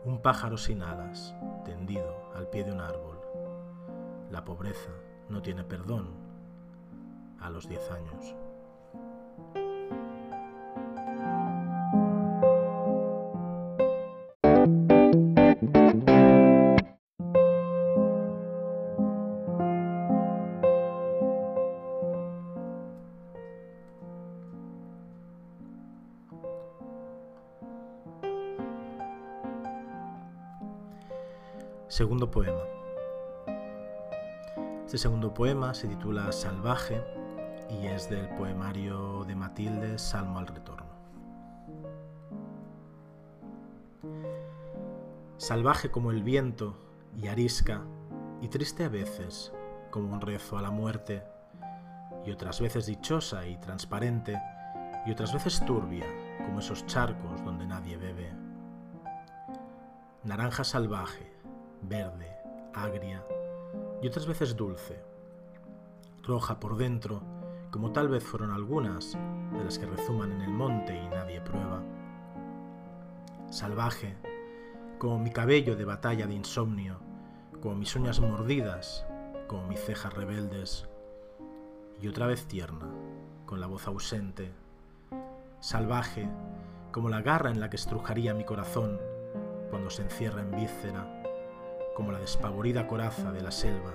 Un 0.04 0.20
pájaro 0.22 0.56
sin 0.56 0.82
alas, 0.82 1.36
tendido 1.64 2.32
al 2.34 2.48
pie 2.48 2.64
de 2.64 2.72
un 2.72 2.80
árbol. 2.80 3.20
La 4.30 4.44
pobreza 4.44 4.90
no 5.28 5.40
tiene 5.40 5.62
perdón 5.62 6.08
a 7.38 7.48
los 7.50 7.68
diez 7.68 7.88
años. 7.90 8.34
Segundo 32.00 32.30
poema. 32.30 32.62
Este 34.86 34.96
segundo 34.96 35.34
poema 35.34 35.74
se 35.74 35.86
titula 35.86 36.32
Salvaje 36.32 37.04
y 37.68 37.88
es 37.88 38.08
del 38.08 38.26
poemario 38.36 39.24
de 39.26 39.34
Matilde 39.34 39.98
Salmo 39.98 40.38
al 40.38 40.46
Retorno. 40.46 40.88
Salvaje 45.36 45.90
como 45.90 46.10
el 46.10 46.22
viento 46.22 46.74
y 47.18 47.28
arisca 47.28 47.82
y 48.40 48.48
triste 48.48 48.84
a 48.84 48.88
veces 48.88 49.52
como 49.90 50.10
un 50.14 50.22
rezo 50.22 50.56
a 50.56 50.62
la 50.62 50.70
muerte 50.70 51.22
y 52.24 52.30
otras 52.30 52.62
veces 52.62 52.86
dichosa 52.86 53.46
y 53.46 53.58
transparente 53.58 54.40
y 55.04 55.12
otras 55.12 55.34
veces 55.34 55.62
turbia 55.66 56.06
como 56.46 56.60
esos 56.60 56.86
charcos 56.86 57.44
donde 57.44 57.66
nadie 57.66 57.98
bebe. 57.98 58.32
Naranja 60.24 60.64
salvaje 60.64 61.29
verde, 61.82 62.36
agria 62.74 63.24
y 64.02 64.08
otras 64.08 64.26
veces 64.26 64.56
dulce, 64.56 65.00
roja 66.22 66.58
por 66.58 66.76
dentro, 66.76 67.22
como 67.70 67.92
tal 67.92 68.08
vez 68.08 68.24
fueron 68.24 68.50
algunas 68.50 69.16
de 69.52 69.64
las 69.64 69.78
que 69.78 69.86
rezuman 69.86 70.32
en 70.32 70.42
el 70.42 70.50
monte 70.50 70.96
y 70.96 71.08
nadie 71.08 71.40
prueba, 71.40 71.82
salvaje, 73.50 74.16
como 74.98 75.18
mi 75.18 75.30
cabello 75.30 75.76
de 75.76 75.84
batalla 75.84 76.26
de 76.26 76.34
insomnio, 76.34 76.98
como 77.60 77.74
mis 77.74 77.94
uñas 77.94 78.20
mordidas, 78.20 79.06
como 79.48 79.66
mis 79.66 79.80
cejas 79.80 80.14
rebeldes, 80.14 80.88
y 82.00 82.08
otra 82.08 82.26
vez 82.26 82.46
tierna, 82.46 82.88
con 83.46 83.60
la 83.60 83.66
voz 83.66 83.86
ausente, 83.86 84.52
salvaje, 85.60 86.28
como 86.92 87.08
la 87.08 87.20
garra 87.20 87.50
en 87.50 87.60
la 87.60 87.70
que 87.70 87.76
estrujaría 87.76 88.34
mi 88.34 88.44
corazón 88.44 88.98
cuando 89.70 89.90
se 89.90 90.02
encierra 90.02 90.40
en 90.40 90.50
víscera, 90.52 91.19
como 92.00 92.12
la 92.12 92.18
despavorida 92.18 92.86
coraza 92.86 93.30
de 93.30 93.42
la 93.42 93.50
selva, 93.50 93.92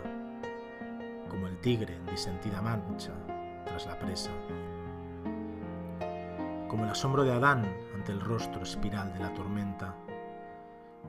como 1.28 1.48
el 1.48 1.58
tigre 1.58 1.96
en 1.96 2.06
disentida 2.06 2.62
mancha 2.62 3.14
tras 3.66 3.88
la 3.88 3.98
presa, 3.98 4.30
como 6.68 6.84
el 6.84 6.92
asombro 6.92 7.24
de 7.24 7.34
Adán 7.34 7.66
ante 7.96 8.12
el 8.12 8.22
rostro 8.22 8.62
espiral 8.62 9.12
de 9.12 9.22
la 9.22 9.34
tormenta, 9.34 9.96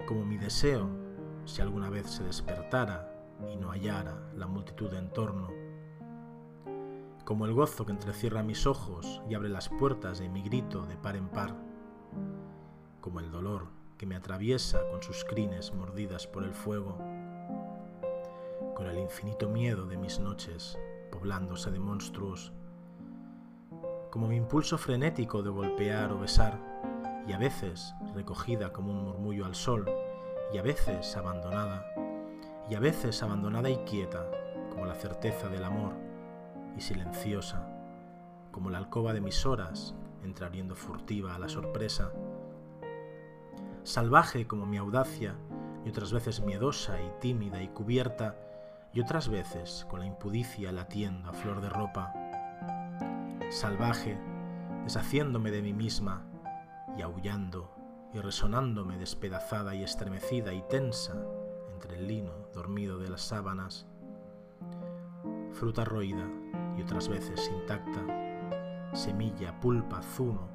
como 0.06 0.24
mi 0.24 0.38
deseo 0.38 0.88
si 1.44 1.60
alguna 1.60 1.90
vez 1.90 2.06
se 2.08 2.24
despertara 2.24 3.12
y 3.46 3.56
no 3.56 3.72
hallara 3.72 4.30
la 4.34 4.46
multitud 4.46 4.90
en 4.94 5.10
torno, 5.10 5.50
como 7.26 7.44
el 7.44 7.52
gozo 7.52 7.84
que 7.84 7.92
entrecierra 7.92 8.42
mis 8.42 8.66
ojos 8.66 9.20
y 9.28 9.34
abre 9.34 9.50
las 9.50 9.68
puertas 9.68 10.18
de 10.18 10.30
mi 10.30 10.40
grito 10.40 10.86
de 10.86 10.96
par 10.96 11.16
en 11.16 11.28
par, 11.28 11.54
como 13.02 13.20
el 13.20 13.30
dolor 13.30 13.75
que 13.98 14.06
me 14.06 14.16
atraviesa 14.16 14.86
con 14.90 15.02
sus 15.02 15.24
crines 15.24 15.72
mordidas 15.72 16.26
por 16.26 16.44
el 16.44 16.54
fuego, 16.54 16.98
con 18.74 18.86
el 18.86 18.98
infinito 18.98 19.48
miedo 19.48 19.86
de 19.86 19.96
mis 19.96 20.20
noches 20.20 20.78
poblándose 21.10 21.70
de 21.70 21.78
monstruos, 21.78 22.52
como 24.10 24.28
mi 24.28 24.36
impulso 24.36 24.78
frenético 24.78 25.42
de 25.42 25.50
golpear 25.50 26.12
o 26.12 26.18
besar, 26.18 26.60
y 27.26 27.32
a 27.32 27.38
veces 27.38 27.94
recogida 28.14 28.72
como 28.72 28.92
un 28.92 29.04
murmullo 29.04 29.46
al 29.46 29.54
sol, 29.54 29.90
y 30.52 30.58
a 30.58 30.62
veces 30.62 31.16
abandonada, 31.16 31.86
y 32.68 32.74
a 32.74 32.80
veces 32.80 33.22
abandonada 33.22 33.70
y 33.70 33.76
quieta, 33.78 34.30
como 34.70 34.86
la 34.86 34.94
certeza 34.94 35.48
del 35.48 35.64
amor, 35.64 35.94
y 36.76 36.80
silenciosa, 36.80 37.66
como 38.52 38.70
la 38.70 38.78
alcoba 38.78 39.12
de 39.12 39.20
mis 39.20 39.44
horas, 39.46 39.94
entraviendo 40.22 40.74
furtiva 40.74 41.34
a 41.34 41.38
la 41.38 41.48
sorpresa. 41.48 42.12
Salvaje 43.86 44.48
como 44.48 44.66
mi 44.66 44.78
audacia, 44.78 45.36
y 45.84 45.90
otras 45.90 46.12
veces 46.12 46.40
miedosa 46.40 47.00
y 47.00 47.08
tímida 47.20 47.62
y 47.62 47.68
cubierta, 47.68 48.34
y 48.92 49.00
otras 49.00 49.28
veces 49.28 49.86
con 49.88 50.00
la 50.00 50.06
impudicia 50.06 50.72
latiendo 50.72 51.30
a 51.30 51.32
flor 51.32 51.60
de 51.60 51.68
ropa. 51.68 52.12
Salvaje, 53.48 54.18
deshaciéndome 54.82 55.52
de 55.52 55.62
mí 55.62 55.72
misma 55.72 56.26
y 56.98 57.02
aullando 57.02 57.70
y 58.12 58.18
resonándome 58.18 58.98
despedazada 58.98 59.76
y 59.76 59.84
estremecida 59.84 60.52
y 60.52 60.62
tensa 60.62 61.14
entre 61.72 61.94
el 61.94 62.08
lino 62.08 62.32
dormido 62.52 62.98
de 62.98 63.08
las 63.08 63.22
sábanas. 63.22 63.86
Fruta 65.52 65.84
roída 65.84 66.28
y 66.76 66.82
otras 66.82 67.08
veces 67.08 67.52
intacta, 67.54 68.04
semilla, 68.94 69.60
pulpa, 69.60 70.02
zumo, 70.02 70.48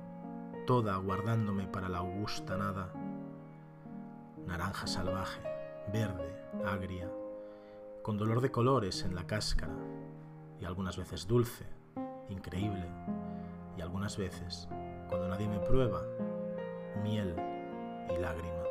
toda 0.67 0.95
aguardándome 0.95 1.65
para 1.67 1.87
la 1.87 1.99
augusta 1.99 2.57
nada. 2.57 2.91
Naranja 4.51 4.85
salvaje, 4.85 5.41
verde, 5.93 6.29
agria, 6.65 7.09
con 8.03 8.17
dolor 8.17 8.41
de 8.41 8.51
colores 8.51 9.05
en 9.05 9.15
la 9.15 9.25
cáscara 9.25 9.73
y 10.59 10.65
algunas 10.65 10.97
veces 10.97 11.25
dulce, 11.25 11.65
increíble, 12.27 12.85
y 13.77 13.81
algunas 13.81 14.17
veces, 14.17 14.67
cuando 15.07 15.29
nadie 15.29 15.47
me 15.47 15.59
prueba, 15.59 16.03
miel 17.01 17.33
y 18.13 18.19
lágrima. 18.19 18.70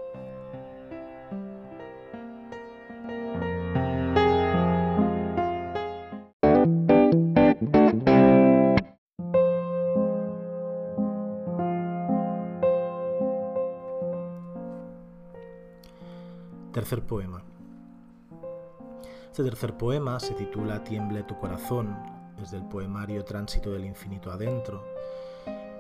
Este 19.41 19.53
tercer 19.53 19.75
poema 19.75 20.21
se 20.21 20.35
titula 20.35 20.85
Tiemble 20.85 21.23
tu 21.23 21.39
corazón, 21.39 21.97
es 22.43 22.51
del 22.51 22.63
poemario 22.63 23.25
Tránsito 23.25 23.71
del 23.71 23.87
infinito 23.87 24.31
adentro, 24.31 24.85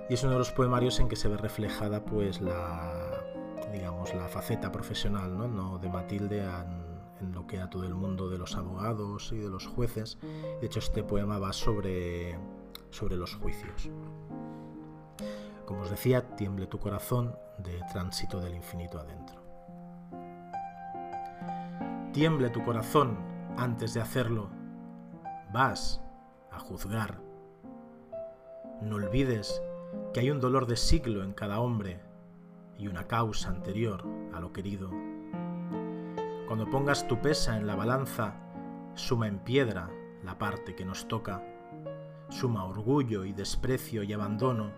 y 0.08 0.14
es 0.14 0.22
uno 0.22 0.32
de 0.32 0.38
los 0.38 0.50
poemarios 0.50 0.98
en 0.98 1.08
que 1.08 1.16
se 1.16 1.28
ve 1.28 1.36
reflejada 1.36 2.02
pues 2.02 2.40
la 2.40 3.22
digamos 3.70 4.14
la 4.14 4.28
faceta 4.28 4.72
profesional 4.72 5.36
¿no? 5.36 5.76
de 5.76 5.90
Matilde 5.90 6.42
en, 7.20 7.32
lo 7.32 7.46
que 7.46 7.56
era 7.56 7.68
todo 7.68 7.84
el 7.84 7.94
mundo 7.94 8.30
de 8.30 8.38
los 8.38 8.56
abogados 8.56 9.30
y 9.30 9.36
de 9.36 9.50
los 9.50 9.66
jueces. 9.66 10.16
De 10.22 10.66
hecho 10.66 10.78
este 10.78 11.02
poema 11.02 11.38
va 11.38 11.52
sobre, 11.52 12.38
sobre 12.88 13.16
los 13.16 13.34
juicios. 13.34 13.90
Como 15.66 15.82
os 15.82 15.90
decía, 15.90 16.34
tiemble 16.34 16.66
tu 16.66 16.78
corazón 16.78 17.36
de 17.58 17.78
Tránsito 17.92 18.40
del 18.40 18.54
infinito 18.54 18.98
adentro. 18.98 19.38
Tiemble 22.14 22.48
tu 22.48 22.64
corazón 22.64 23.29
antes 23.56 23.94
de 23.94 24.00
hacerlo. 24.00 24.50
Vas 25.52 26.00
a 26.50 26.58
juzgar. 26.58 27.20
No 28.82 28.96
olvides 28.96 29.62
que 30.12 30.20
hay 30.20 30.30
un 30.30 30.40
dolor 30.40 30.66
de 30.66 30.76
siglo 30.76 31.22
en 31.22 31.32
cada 31.32 31.60
hombre 31.60 32.00
y 32.78 32.88
una 32.88 33.06
causa 33.06 33.50
anterior 33.50 34.04
a 34.32 34.40
lo 34.40 34.52
querido. 34.52 34.90
Cuando 36.46 36.68
pongas 36.68 37.06
tu 37.06 37.20
pesa 37.20 37.56
en 37.56 37.66
la 37.66 37.76
balanza, 37.76 38.34
suma 38.94 39.28
en 39.28 39.38
piedra 39.38 39.90
la 40.24 40.38
parte 40.38 40.74
que 40.74 40.84
nos 40.84 41.06
toca, 41.06 41.42
suma 42.28 42.64
orgullo 42.64 43.24
y 43.24 43.32
desprecio 43.32 44.02
y 44.02 44.12
abandono, 44.12 44.72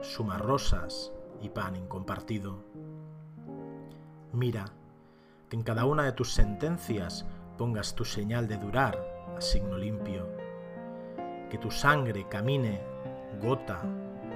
suma 0.00 0.38
rosas 0.38 1.12
y 1.42 1.48
pan 1.50 1.76
incompartido. 1.76 2.64
Mira 4.32 4.66
que 5.48 5.56
en 5.56 5.62
cada 5.62 5.84
una 5.84 6.02
de 6.04 6.12
tus 6.12 6.32
sentencias 6.32 7.26
pongas 7.56 7.94
tu 7.94 8.04
señal 8.04 8.48
de 8.48 8.58
durar 8.58 8.98
a 9.36 9.40
signo 9.40 9.76
limpio, 9.76 10.28
que 11.50 11.58
tu 11.58 11.70
sangre 11.70 12.26
camine 12.28 12.80
gota 13.40 13.82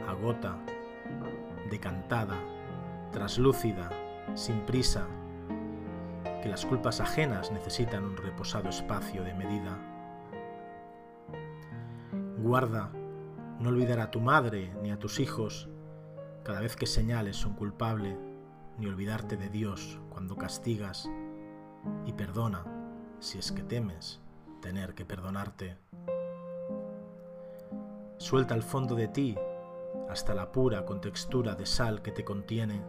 a 0.09 0.14
gota, 0.14 0.56
decantada, 1.70 2.37
traslúcida, 3.12 3.90
sin 4.35 4.61
prisa, 4.61 5.06
que 6.42 6.48
las 6.48 6.64
culpas 6.64 7.00
ajenas 7.00 7.52
necesitan 7.52 8.04
un 8.04 8.16
reposado 8.16 8.68
espacio 8.68 9.22
de 9.22 9.35
medida. 9.35 9.78
Guarda, 12.38 12.90
no 13.59 13.68
olvidar 13.68 14.00
a 14.00 14.11
tu 14.11 14.20
madre 14.20 14.72
ni 14.83 14.90
a 14.90 14.98
tus 14.98 15.20
hijos. 15.20 15.68
Cada 16.42 16.61
vez 16.61 16.76
que 16.76 16.87
señales 16.87 17.44
un 17.44 17.54
culpable, 17.54 18.16
ni 18.78 18.87
olvidarte 18.87 19.37
de 19.37 19.50
Dios 19.50 20.00
cuando 20.09 20.37
castigas, 20.37 21.09
y 22.06 22.12
perdona 22.14 22.80
si 23.20 23.38
es 23.38 23.52
que 23.52 23.62
temes 23.62 24.20
tener 24.61 24.94
que 24.94 25.04
perdonarte. 25.04 25.76
Suelta 28.18 28.54
al 28.54 28.62
fondo 28.62 28.94
de 28.94 29.09
ti 29.09 29.37
hasta 30.09 30.35
la 30.35 30.50
pura 30.50 30.85
contextura 30.85 31.54
de 31.54 31.66
sal 31.66 32.02
que 32.02 32.12
te 32.12 32.24
contiene. 32.24 32.83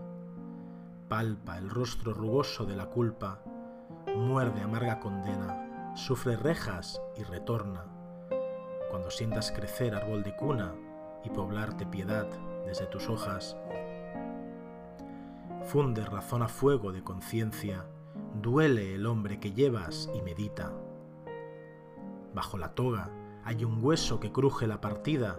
Palpa 1.08 1.58
el 1.58 1.70
rostro 1.70 2.14
rugoso 2.14 2.66
de 2.66 2.76
la 2.76 2.88
culpa, 2.88 3.44
muerde 4.16 4.62
amarga 4.62 5.00
condena, 5.00 5.94
sufre 5.96 6.38
rejas 6.38 7.02
y 7.18 7.24
retorna. 7.24 7.86
Cuando 8.90 9.12
sientas 9.12 9.52
crecer 9.52 9.96
árbol 9.96 10.24
de 10.24 10.36
cuna 10.36 10.74
y 11.24 11.30
poblarte 11.30 11.86
piedad 11.86 12.28
desde 12.66 12.88
tus 12.88 13.10
hojas, 13.10 13.58
funde 15.66 16.04
razón 16.06 16.42
a 16.42 16.48
fuego 16.48 16.92
de 16.92 17.04
conciencia, 17.04 17.86
duele 18.36 18.96
el 18.96 19.06
hombre 19.06 19.40
que 19.40 19.54
llevas 19.54 20.10
y 20.14 20.22
medita. 20.22 20.72
Bajo 22.34 22.58
la 22.58 22.74
toga 22.74 23.10
hay 23.44 23.66
un 23.66 23.84
hueso 23.84 24.20
que 24.20 24.32
cruje 24.32 24.68
la 24.68 24.82
partida 24.82 25.38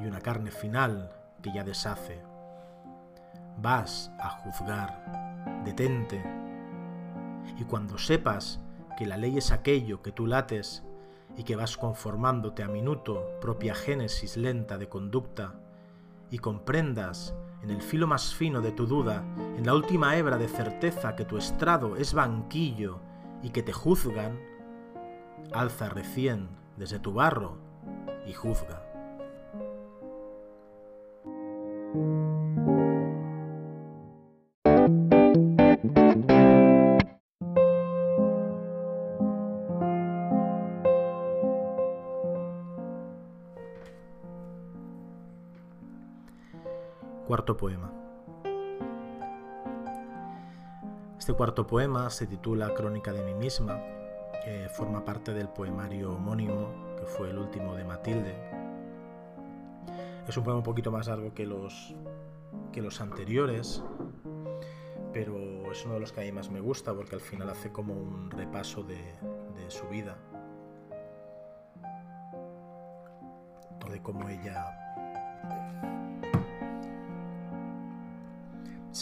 y 0.00 0.06
una 0.06 0.20
carne 0.20 0.50
final 0.50 1.12
que 1.42 1.52
ya 1.52 1.64
deshace. 1.64 2.22
Vas 3.58 4.10
a 4.18 4.30
juzgar, 4.30 5.62
detente, 5.64 6.22
y 7.58 7.64
cuando 7.64 7.98
sepas 7.98 8.60
que 8.96 9.06
la 9.06 9.16
ley 9.16 9.38
es 9.38 9.52
aquello 9.52 10.02
que 10.02 10.12
tú 10.12 10.26
lates 10.26 10.82
y 11.36 11.44
que 11.44 11.56
vas 11.56 11.76
conformándote 11.76 12.62
a 12.62 12.68
minuto 12.68 13.38
propia 13.40 13.74
génesis 13.74 14.36
lenta 14.36 14.78
de 14.78 14.88
conducta, 14.88 15.54
y 16.32 16.38
comprendas 16.38 17.36
en 17.62 17.70
el 17.70 17.82
filo 17.82 18.08
más 18.08 18.34
fino 18.34 18.60
de 18.62 18.72
tu 18.72 18.86
duda, 18.86 19.22
en 19.56 19.66
la 19.66 19.74
última 19.74 20.16
hebra 20.16 20.38
de 20.38 20.48
certeza 20.48 21.14
que 21.14 21.26
tu 21.26 21.36
estrado 21.36 21.94
es 21.94 22.14
banquillo 22.14 22.98
y 23.42 23.50
que 23.50 23.62
te 23.62 23.72
juzgan, 23.72 24.40
alza 25.52 25.90
recién 25.90 26.48
desde 26.76 26.98
tu 26.98 27.12
barro 27.12 27.58
y 28.26 28.32
juzga. 28.32 28.82
Cuarto 47.32 47.56
poema. 47.56 47.90
Este 51.18 51.32
cuarto 51.32 51.66
poema 51.66 52.10
se 52.10 52.26
titula 52.26 52.74
Crónica 52.74 53.10
de 53.10 53.22
mí 53.22 53.32
misma, 53.32 53.80
que 54.44 54.68
forma 54.68 55.02
parte 55.02 55.32
del 55.32 55.48
poemario 55.48 56.12
homónimo, 56.12 56.68
que 56.98 57.06
fue 57.06 57.30
el 57.30 57.38
último 57.38 57.74
de 57.74 57.84
Matilde, 57.84 58.36
es 60.28 60.36
un 60.36 60.44
poema 60.44 60.58
un 60.58 60.62
poquito 60.62 60.92
más 60.92 61.06
largo 61.06 61.32
que 61.32 61.46
los, 61.46 61.94
que 62.70 62.82
los 62.82 63.00
anteriores, 63.00 63.82
pero 65.14 65.72
es 65.72 65.86
uno 65.86 65.94
de 65.94 66.00
los 66.00 66.12
que 66.12 66.20
a 66.20 66.24
mí 66.24 66.32
más 66.32 66.50
me 66.50 66.60
gusta 66.60 66.92
porque 66.92 67.14
al 67.14 67.22
final 67.22 67.48
hace 67.48 67.72
como 67.72 67.94
un 67.94 68.30
repaso 68.30 68.82
de, 68.82 69.00
su 69.68 69.88
vida. 69.88 70.18
De 73.90 74.02
cómo 74.02 74.28
ella 74.28 74.81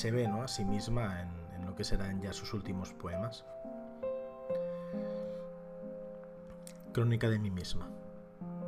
se 0.00 0.10
ve 0.10 0.26
¿no? 0.26 0.42
a 0.42 0.48
sí 0.48 0.64
misma 0.64 1.20
en, 1.20 1.28
en 1.56 1.66
lo 1.66 1.76
que 1.76 1.84
serán 1.84 2.22
ya 2.22 2.32
sus 2.32 2.54
últimos 2.54 2.94
poemas. 2.94 3.44
Crónica 6.94 7.28
de 7.28 7.38
mí 7.38 7.50
misma. 7.50 7.86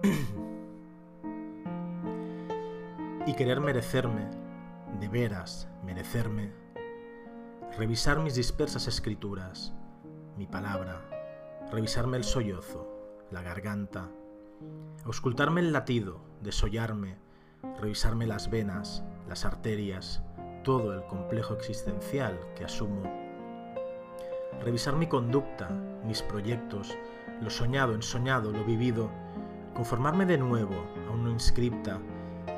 y 3.26 3.32
querer 3.32 3.62
merecerme, 3.62 4.28
de 5.00 5.08
veras 5.08 5.68
merecerme, 5.82 6.52
revisar 7.78 8.20
mis 8.20 8.34
dispersas 8.34 8.86
escrituras, 8.86 9.72
mi 10.36 10.46
palabra, 10.46 11.00
revisarme 11.70 12.18
el 12.18 12.24
sollozo, 12.24 12.86
la 13.30 13.40
garganta, 13.40 14.10
auscultarme 15.06 15.62
el 15.62 15.72
latido, 15.72 16.20
desollarme, 16.42 17.16
revisarme 17.80 18.26
las 18.26 18.50
venas, 18.50 19.02
las 19.26 19.46
arterias, 19.46 20.22
todo 20.62 20.94
el 20.94 21.04
complejo 21.06 21.54
existencial 21.54 22.38
que 22.54 22.64
asumo, 22.64 23.02
revisar 24.62 24.96
mi 24.96 25.06
conducta, 25.06 25.68
mis 26.04 26.22
proyectos, 26.22 26.96
lo 27.40 27.50
soñado, 27.50 27.94
ensoñado, 27.94 28.52
lo 28.52 28.64
vivido, 28.64 29.10
conformarme 29.74 30.26
de 30.26 30.38
nuevo 30.38 30.74
a 31.10 31.16
no 31.16 31.30
inscripta, 31.30 32.00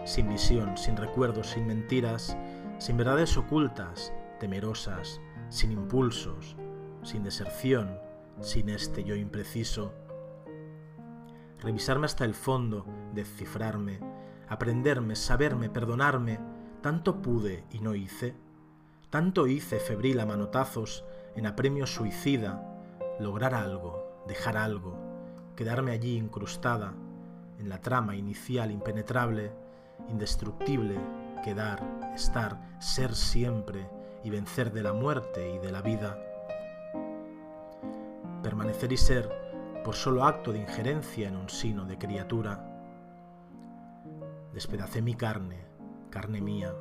sin 0.04 0.28
visión, 0.28 0.76
sin 0.76 0.96
recuerdos, 0.96 1.48
sin 1.48 1.66
mentiras, 1.66 2.36
sin 2.78 2.96
verdades 2.96 3.36
ocultas, 3.36 4.12
temerosas, 4.40 5.20
sin 5.48 5.72
impulsos, 5.72 6.56
sin 7.02 7.22
deserción, 7.22 7.98
sin 8.40 8.68
este 8.68 9.04
yo 9.04 9.14
impreciso. 9.14 9.92
Revisarme 11.60 12.06
hasta 12.06 12.24
el 12.24 12.34
fondo, 12.34 12.84
descifrarme, 13.14 14.00
aprenderme, 14.48 15.16
saberme, 15.16 15.70
perdonarme, 15.70 16.38
tanto 16.84 17.22
pude 17.22 17.64
y 17.72 17.78
no 17.78 17.94
hice, 17.94 18.34
tanto 19.08 19.46
hice 19.46 19.80
febril 19.80 20.20
a 20.20 20.26
manotazos 20.26 21.02
en 21.34 21.46
apremio 21.46 21.86
suicida, 21.86 22.62
lograr 23.18 23.54
algo, 23.54 24.22
dejar 24.28 24.58
algo, 24.58 24.94
quedarme 25.56 25.92
allí 25.92 26.18
incrustada, 26.18 26.92
en 27.58 27.70
la 27.70 27.80
trama 27.80 28.16
inicial 28.16 28.70
impenetrable, 28.70 29.50
indestructible, 30.10 31.00
quedar, 31.42 31.82
estar, 32.14 32.60
ser 32.80 33.14
siempre 33.14 33.88
y 34.22 34.28
vencer 34.28 34.70
de 34.70 34.82
la 34.82 34.92
muerte 34.92 35.54
y 35.54 35.58
de 35.60 35.72
la 35.72 35.80
vida. 35.80 36.18
Permanecer 38.42 38.92
y 38.92 38.98
ser 38.98 39.30
por 39.82 39.94
solo 39.94 40.26
acto 40.26 40.52
de 40.52 40.58
injerencia 40.58 41.28
en 41.28 41.36
un 41.36 41.48
sino 41.48 41.86
de 41.86 41.96
criatura. 41.96 42.62
Despedacé 44.52 45.00
mi 45.00 45.14
carne, 45.14 45.73
carne 46.14 46.40
mía, 46.40 46.72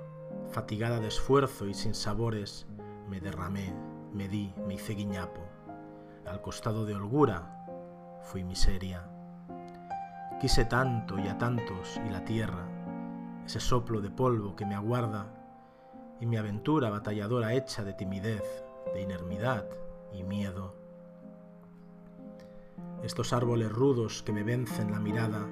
fatigada 0.52 1.00
de 1.00 1.08
esfuerzo 1.08 1.66
y 1.66 1.74
sin 1.74 1.96
sabores, 1.96 2.68
me 3.10 3.20
derramé, 3.20 3.74
me 4.14 4.28
di, 4.28 4.54
me 4.68 4.76
hice 4.76 4.94
guiñapo. 4.94 5.42
Al 6.28 6.40
costado 6.40 6.86
de 6.86 6.94
holgura 6.94 7.66
fui 8.22 8.44
miseria. 8.44 9.10
Quise 10.40 10.66
tanto 10.66 11.18
y 11.18 11.28
a 11.30 11.40
tantos 11.40 12.00
y 12.06 12.12
la 12.12 12.24
tierra, 12.24 12.68
ese 13.44 13.60
soplo 13.60 14.02
de 14.02 14.12
polvo 14.12 14.56
que 14.56 14.68
me 14.68 14.76
aguarda, 14.76 15.26
y 16.22 16.28
mi 16.28 16.38
aventura 16.38 16.92
batalladora 16.92 17.54
hecha 17.54 17.84
de 17.84 17.94
timidez, 17.94 18.44
de 18.94 19.02
inermidad 19.02 19.66
y 20.14 20.22
miedo. 20.22 20.76
Estos 23.02 23.34
árboles 23.34 23.72
rudos 23.72 24.22
que 24.22 24.32
me 24.32 24.44
vencen 24.44 24.92
la 24.92 25.00
mirada, 25.00 25.48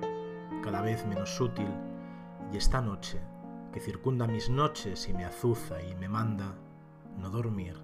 cada 0.61 0.81
vez 0.81 1.03
menos 1.07 1.41
útil, 1.41 1.73
y 2.53 2.57
esta 2.57 2.79
noche 2.79 3.30
que 3.71 3.79
circunda 3.79 4.27
mis 4.27 4.49
noches 4.49 5.07
y 5.07 5.13
me 5.13 5.25
azuza 5.25 5.81
y 5.81 5.95
me 5.95 6.09
manda 6.09 6.53
no 7.17 7.29
dormir 7.29 7.77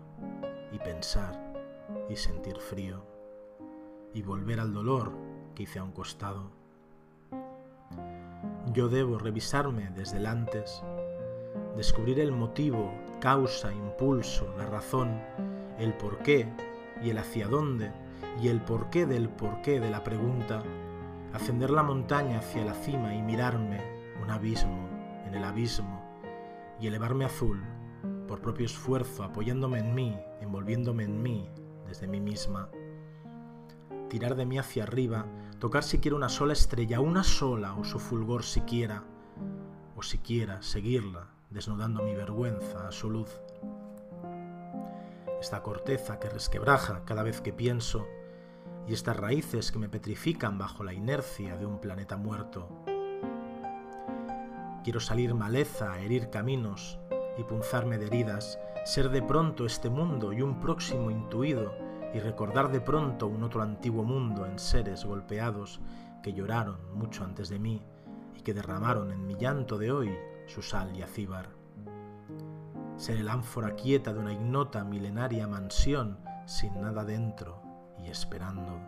y 0.72 0.80
pensar 0.80 1.54
y 2.10 2.16
sentir 2.16 2.58
frío 2.58 3.06
y 4.14 4.22
volver 4.22 4.60
al 4.60 4.74
dolor 4.74 5.14
que 5.56 5.64
hice 5.64 5.80
a 5.80 5.84
un 5.84 5.92
costado. 5.92 6.52
Yo 8.74 8.90
debo 8.90 9.18
revisarme 9.18 9.90
desde 9.92 10.18
el 10.18 10.26
antes, 10.26 10.84
descubrir 11.78 12.20
el 12.20 12.32
motivo, 12.32 12.94
causa, 13.22 13.72
impulso, 13.74 14.54
la 14.58 14.66
razón, 14.66 15.22
el 15.80 15.94
porqué 15.94 16.48
y 17.02 17.12
el 17.12 17.18
hacia 17.18 17.48
dónde 17.48 17.92
y 18.42 18.50
el 18.50 18.62
porqué 18.62 19.06
del 19.06 19.30
porqué 19.30 19.80
de 19.80 19.90
la 19.90 20.04
pregunta, 20.04 20.64
ascender 21.34 21.70
la 21.70 21.84
montaña 21.84 22.40
hacia 22.40 22.66
la 22.66 22.74
cima 22.74 23.16
y 23.16 23.22
mirarme 23.22 23.82
un 24.22 24.30
abismo 24.30 24.87
en 25.28 25.36
el 25.36 25.44
abismo 25.44 26.02
y 26.80 26.88
elevarme 26.88 27.26
azul 27.26 27.62
por 28.28 28.42
propio 28.42 28.66
esfuerzo, 28.66 29.24
apoyándome 29.24 29.80
en 29.80 29.96
mí, 29.96 30.18
envolviéndome 30.42 31.04
en 31.04 31.22
mí 31.22 31.50
desde 31.86 32.08
mí 32.08 32.20
misma. 32.20 32.70
Tirar 34.10 34.36
de 34.36 34.46
mí 34.46 34.58
hacia 34.58 34.84
arriba, 34.84 35.26
tocar 35.60 35.84
siquiera 35.84 36.16
una 36.18 36.30
sola 36.30 36.54
estrella, 36.54 37.00
una 37.00 37.24
sola 37.24 37.76
o 37.76 37.84
su 37.84 38.00
fulgor 38.00 38.44
siquiera, 38.44 39.04
o 39.96 40.04
siquiera 40.04 40.62
seguirla, 40.62 41.30
desnudando 41.50 42.04
mi 42.04 42.14
vergüenza 42.14 42.88
a 42.88 42.92
su 42.92 43.10
luz. 43.10 43.42
Esta 45.40 45.62
corteza 45.62 46.20
que 46.20 46.30
resquebraja 46.30 47.04
cada 47.06 47.24
vez 47.24 47.42
que 47.42 47.54
pienso, 47.54 48.08
y 48.88 48.94
estas 48.94 49.18
raíces 49.18 49.72
que 49.72 49.80
me 49.80 49.90
petrifican 49.90 50.58
bajo 50.58 50.84
la 50.84 50.94
inercia 50.94 51.58
de 51.58 51.66
un 51.66 51.80
planeta 51.80 52.16
muerto. 52.16 52.70
Quiero 54.88 55.02
salir 55.02 55.36
maleza, 55.36 56.00
herir 56.00 56.30
caminos 56.30 56.98
y 57.38 57.44
punzarme 57.44 57.98
de 57.98 58.08
heridas, 58.08 58.58
ser 58.86 59.10
de 59.10 59.22
pronto 59.22 59.66
este 59.66 59.90
mundo 59.90 60.32
y 60.32 60.42
un 60.42 60.62
próximo 60.62 61.12
intuido 61.12 61.76
y 62.14 62.20
recordar 62.20 62.72
de 62.72 62.80
pronto 62.80 63.28
un 63.28 63.44
otro 63.44 63.62
antiguo 63.62 64.06
mundo 64.06 64.46
en 64.46 64.58
seres 64.58 65.04
golpeados 65.04 65.82
que 66.24 66.32
lloraron 66.32 66.78
mucho 66.94 67.26
antes 67.26 67.50
de 67.50 67.60
mí 67.60 67.84
y 68.34 68.40
que 68.44 68.54
derramaron 68.54 69.12
en 69.12 69.28
mi 69.28 69.36
llanto 69.36 69.78
de 69.78 69.92
hoy 69.92 70.18
su 70.46 70.62
sal 70.62 70.96
y 70.96 71.02
acíbar. 71.02 71.50
Ser 72.96 73.18
el 73.18 73.28
ánfora 73.28 73.76
quieta 73.76 74.14
de 74.14 74.20
una 74.20 74.32
ignota 74.32 74.86
milenaria 74.86 75.50
mansión 75.50 76.18
sin 76.46 76.80
nada 76.80 77.04
dentro 77.04 77.62
y 78.02 78.08
esperando. 78.08 78.80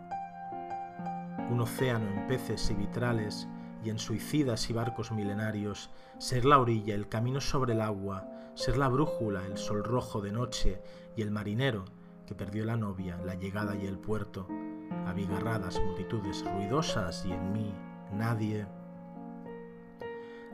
Un 1.50 1.60
océano 1.60 2.08
en 2.08 2.26
peces 2.26 2.70
y 2.70 2.74
vitrales 2.74 3.46
y 3.84 3.90
en 3.90 3.98
suicidas 3.98 4.68
y 4.70 4.72
barcos 4.72 5.12
milenarios, 5.12 5.90
ser 6.18 6.44
la 6.44 6.58
orilla, 6.58 6.94
el 6.94 7.08
camino 7.08 7.40
sobre 7.40 7.72
el 7.72 7.80
agua, 7.80 8.28
ser 8.54 8.76
la 8.76 8.88
brújula, 8.88 9.46
el 9.46 9.56
sol 9.56 9.84
rojo 9.84 10.20
de 10.20 10.32
noche 10.32 10.82
y 11.16 11.22
el 11.22 11.30
marinero 11.30 11.84
que 12.26 12.34
perdió 12.34 12.64
la 12.64 12.76
novia, 12.76 13.18
la 13.24 13.34
llegada 13.34 13.74
y 13.74 13.86
el 13.86 13.98
puerto, 13.98 14.46
abigarradas 15.06 15.80
multitudes 15.80 16.44
ruidosas 16.44 17.24
y 17.24 17.32
en 17.32 17.52
mí 17.52 17.74
nadie. 18.12 18.66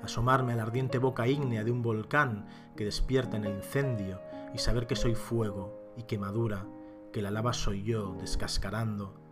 Asomarme 0.02 0.52
a 0.52 0.56
la 0.56 0.62
ardiente 0.62 0.98
boca 0.98 1.26
ígnea 1.26 1.64
de 1.64 1.70
un 1.70 1.82
volcán 1.82 2.46
que 2.76 2.84
despierta 2.84 3.36
en 3.36 3.44
el 3.44 3.56
incendio 3.56 4.20
y 4.54 4.58
saber 4.58 4.86
que 4.86 4.96
soy 4.96 5.14
fuego 5.14 5.92
y 5.96 6.04
quemadura, 6.04 6.64
que 7.12 7.22
la 7.22 7.30
lava 7.30 7.52
soy 7.52 7.82
yo 7.82 8.14
descascarando, 8.14 9.25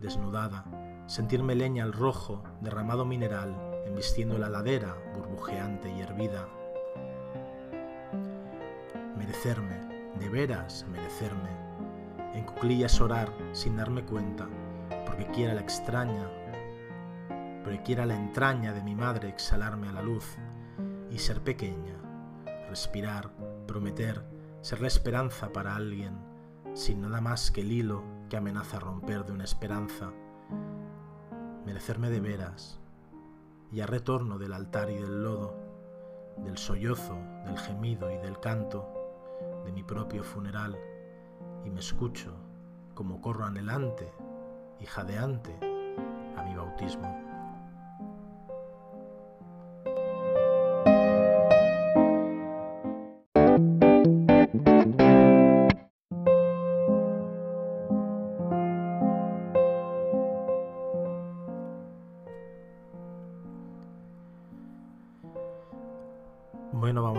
desnudada, 0.00 0.64
sentirme 1.06 1.54
leña 1.54 1.84
al 1.84 1.92
rojo, 1.92 2.42
derramado 2.60 3.04
mineral, 3.04 3.82
embistiendo 3.86 4.38
la 4.38 4.48
ladera 4.48 4.96
burbujeante 5.14 5.90
y 5.90 6.00
hervida. 6.00 6.48
Merecerme, 9.16 10.12
de 10.18 10.28
veras 10.28 10.86
merecerme, 10.90 11.50
en 12.34 12.44
cuclillas 12.44 13.00
orar 13.00 13.32
sin 13.52 13.76
darme 13.76 14.04
cuenta, 14.04 14.48
porque 15.06 15.26
quiera 15.26 15.54
la 15.54 15.60
extraña, 15.60 16.28
porque 17.62 17.82
quiera 17.82 18.06
la 18.06 18.16
entraña 18.16 18.72
de 18.72 18.82
mi 18.82 18.94
madre 18.94 19.28
exhalarme 19.28 19.88
a 19.88 19.92
la 19.92 20.02
luz 20.02 20.36
y 21.10 21.18
ser 21.18 21.42
pequeña, 21.42 21.96
respirar, 22.68 23.30
prometer, 23.66 24.24
ser 24.60 24.80
la 24.80 24.88
esperanza 24.88 25.52
para 25.52 25.74
alguien, 25.74 26.18
sin 26.74 27.00
nada 27.00 27.20
más 27.20 27.50
que 27.50 27.62
el 27.62 27.72
hilo 27.72 28.17
que 28.28 28.36
amenaza 28.36 28.78
romper 28.78 29.24
de 29.24 29.32
una 29.32 29.44
esperanza 29.44 30.12
merecerme 31.64 32.08
de 32.08 32.20
veras, 32.20 32.80
y 33.70 33.80
a 33.80 33.86
retorno 33.86 34.38
del 34.38 34.54
altar 34.54 34.90
y 34.90 34.94
del 34.94 35.22
lodo, 35.22 35.54
del 36.38 36.56
sollozo, 36.56 37.18
del 37.44 37.58
gemido 37.58 38.10
y 38.10 38.16
del 38.16 38.40
canto, 38.40 38.88
de 39.66 39.72
mi 39.72 39.82
propio 39.82 40.24
funeral, 40.24 40.78
y 41.66 41.70
me 41.70 41.80
escucho 41.80 42.34
como 42.94 43.20
corro 43.20 43.44
anhelante 43.44 44.10
y 44.80 44.86
jadeante 44.86 45.58
a 46.36 46.42
mi 46.42 46.54
bautismo. 46.54 47.27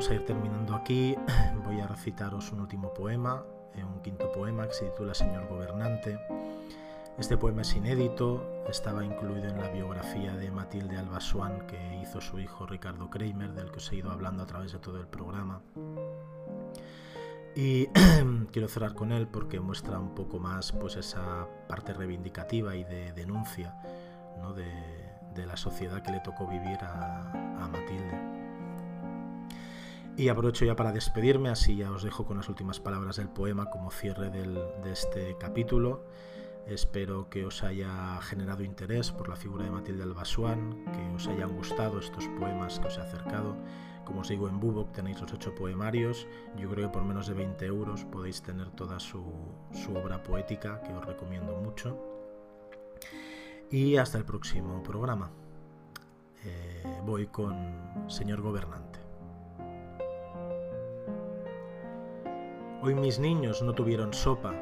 A 0.09 0.15
ir 0.15 0.25
terminando 0.25 0.75
aquí. 0.75 1.15
Voy 1.65 1.79
a 1.79 1.87
recitaros 1.87 2.51
un 2.51 2.61
último 2.61 2.93
poema, 2.93 3.43
eh, 3.75 3.83
un 3.83 4.01
quinto 4.01 4.31
poema 4.31 4.67
que 4.67 4.73
se 4.73 4.85
titula 4.85 5.13
Señor 5.13 5.47
Gobernante. 5.47 6.19
Este 7.17 7.37
poema 7.37 7.61
es 7.61 7.75
inédito, 7.75 8.63
estaba 8.69 9.03
incluido 9.03 9.49
en 9.49 9.59
la 9.59 9.69
biografía 9.69 10.35
de 10.35 10.51
Matilde 10.51 10.97
Alba 10.97 11.19
que 11.67 11.99
hizo 12.01 12.21
su 12.21 12.39
hijo 12.39 12.65
Ricardo 12.65 13.09
Kramer, 13.09 13.53
del 13.53 13.71
que 13.71 13.77
os 13.77 13.91
he 13.91 13.97
ido 13.97 14.09
hablando 14.09 14.43
a 14.43 14.45
través 14.45 14.71
de 14.71 14.79
todo 14.79 14.99
el 14.99 15.07
programa. 15.07 15.61
Y 17.55 17.87
quiero 18.51 18.67
cerrar 18.67 18.93
con 18.93 19.11
él 19.11 19.27
porque 19.27 19.59
muestra 19.59 19.99
un 19.99 20.15
poco 20.15 20.39
más 20.39 20.71
pues 20.71 20.95
esa 20.95 21.47
parte 21.67 21.93
reivindicativa 21.93 22.75
y 22.75 22.83
de 22.83 23.11
denuncia 23.13 23.75
de, 24.55 25.45
la 25.45 25.55
sociedad 25.55 26.01
que 26.01 26.11
le 26.11 26.19
tocó 26.19 26.47
vivir 26.47 26.77
a, 26.81 27.69
Matilde. 27.71 28.38
Y 30.19 30.27
aprovecho 30.27 30.65
ya 30.65 30.75
para 30.75 30.91
despedirme, 30.91 31.47
así 31.47 31.77
ya 31.77 31.93
os 31.93 32.03
dejo 32.03 32.25
con 32.25 32.35
las 32.35 32.49
últimas 32.49 32.81
palabras 32.81 33.15
del 33.15 33.29
poema 33.29 33.69
como 33.69 33.89
cierre 33.89 34.29
del, 34.29 34.55
de 34.83 34.91
este 34.91 35.37
capítulo. 35.39 36.03
Espero 36.67 37.29
que 37.29 37.45
os 37.45 37.63
haya 37.63 38.19
generado 38.23 38.61
interés 38.63 39.13
por 39.13 39.29
la 39.29 39.37
figura 39.37 39.63
de 39.63 39.71
Matilde 39.71 40.03
Albasuán, 40.03 40.83
que 40.91 41.15
os 41.15 41.25
hayan 41.29 41.55
gustado 41.55 41.99
estos 41.99 42.27
poemas 42.37 42.81
que 42.81 42.87
os 42.87 42.97
he 42.97 43.01
acercado. 43.01 43.55
Como 44.03 44.19
os 44.19 44.27
digo, 44.27 44.49
en 44.49 44.59
Bubok 44.59 44.91
tenéis 44.91 45.21
los 45.21 45.31
ocho 45.31 45.55
poemarios. 45.55 46.27
Yo 46.57 46.69
creo 46.69 46.89
que 46.89 46.93
por 46.95 47.05
menos 47.05 47.27
de 47.27 47.35
20 47.35 47.65
euros 47.67 48.03
podéis 48.03 48.41
tener 48.41 48.71
toda 48.71 48.99
su, 48.99 49.23
obra 49.95 50.21
poética, 50.21 50.81
que 50.81 50.91
os 50.91 51.05
recomiendo 51.05 51.55
mucho. 51.55 51.97
Y 53.71 53.95
hasta 53.95 54.17
el 54.17 54.25
próximo 54.25 54.83
programa. 54.83 55.31
Eh, 56.43 56.83
voy 57.05 57.27
con 57.27 58.09
Señor 58.09 58.41
Gobernante. 58.41 58.98
Hoy 62.81 62.95
mis 62.95 63.19
niños 63.19 63.61
no 63.61 63.73
tuvieron 63.73 64.13
sopa, 64.13 64.53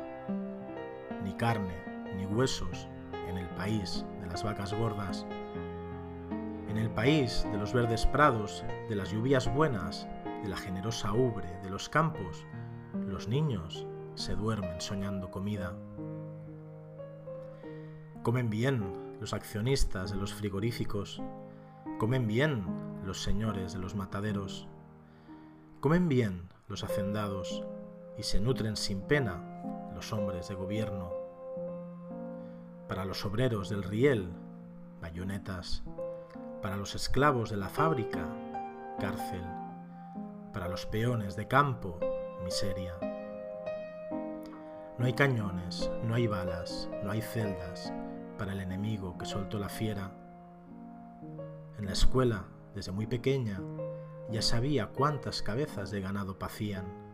ni 1.24 1.34
carne, 1.34 1.76
ni 2.16 2.26
huesos 2.26 2.88
en 3.28 3.38
el 3.38 3.48
país 3.50 4.08
de 4.20 4.26
las 4.26 4.44
vacas 4.44 4.74
gordas, 4.74 5.28
en 6.68 6.78
el 6.78 6.90
país 6.90 7.46
de 7.52 7.60
los 7.60 7.74
verdes 7.74 8.08
prados, 8.08 8.66
de 8.90 8.96
las 8.96 9.12
lluvias 9.12 9.54
buenas, 9.54 10.08
de 10.42 10.50
la 10.50 10.58
generosa 10.58 11.14
ubre, 11.14 11.48
de 11.62 11.70
los 11.70 11.90
campos, 11.90 12.48
los 13.06 13.28
niños 13.28 13.86
se 14.16 14.36
duermen 14.36 14.82
soñando 14.82 15.30
comida. 15.30 15.78
Comen 18.24 18.50
bien 18.50 18.96
los 19.20 19.34
accionistas 19.34 20.10
de 20.10 20.18
los 20.18 20.34
frigoríficos, 20.34 21.22
comen 22.00 22.26
bien 22.26 22.66
los 23.06 23.22
señores 23.22 23.74
de 23.74 23.80
los 23.80 23.94
mataderos, 23.94 24.68
comen 25.82 26.10
bien 26.10 26.50
los 26.68 26.84
hacendados 26.84 27.64
y 28.18 28.24
se 28.24 28.40
nutren 28.40 28.76
sin 28.76 29.02
pena 29.02 29.42
los 29.94 30.12
hombres 30.14 30.48
de 30.48 30.56
gobierno 30.56 31.12
para 32.88 33.06
los 33.06 33.26
obreros 33.26 33.70
del 33.70 33.84
riel, 33.84 34.30
bayonetas, 35.02 35.84
para 36.62 36.78
los 36.78 36.96
esclavos 36.96 37.50
de 37.50 37.58
la 37.58 37.70
fábrica, 37.70 38.26
cárcel, 39.00 39.44
para 40.54 40.70
los 40.70 40.86
peones 40.86 41.36
de 41.36 41.48
campo, 41.48 42.00
miseria. 42.44 42.96
No 44.98 45.06
hay 45.06 45.14
cañones, 45.14 45.92
no 46.04 46.16
hay 46.16 46.28
balas, 46.28 46.90
no 47.04 47.12
hay 47.12 47.22
celdas 47.22 47.94
para 48.38 48.54
el 48.54 48.62
enemigo 48.62 49.18
que 49.18 49.26
soltó 49.26 49.60
la 49.60 49.70
fiera. 49.70 50.12
En 51.78 51.86
la 51.86 51.92
escuela, 51.92 52.46
desde 52.74 52.92
muy 52.92 53.06
pequeña, 53.06 53.62
ya 54.30 54.42
sabía 54.42 54.88
cuántas 54.88 55.42
cabezas 55.42 55.92
de 55.92 56.02
ganado 56.02 56.40
pacían, 56.40 57.07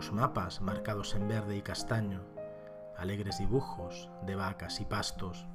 los 0.00 0.12
mapas 0.12 0.62
marcados 0.62 1.14
en 1.14 1.28
verde 1.28 1.58
y 1.58 1.60
castaño, 1.60 2.22
alegres 2.96 3.36
dibujos 3.36 4.08
de 4.24 4.34
vacas 4.34 4.80
y 4.80 4.86
pastos, 4.86 5.46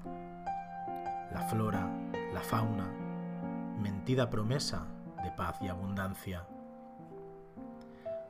la 1.34 1.48
flora, 1.50 1.90
la 2.32 2.42
fauna, 2.42 2.86
mentida 3.82 4.30
promesa 4.30 4.86
de 5.24 5.32
paz 5.32 5.58
y 5.62 5.68
abundancia. 5.68 6.46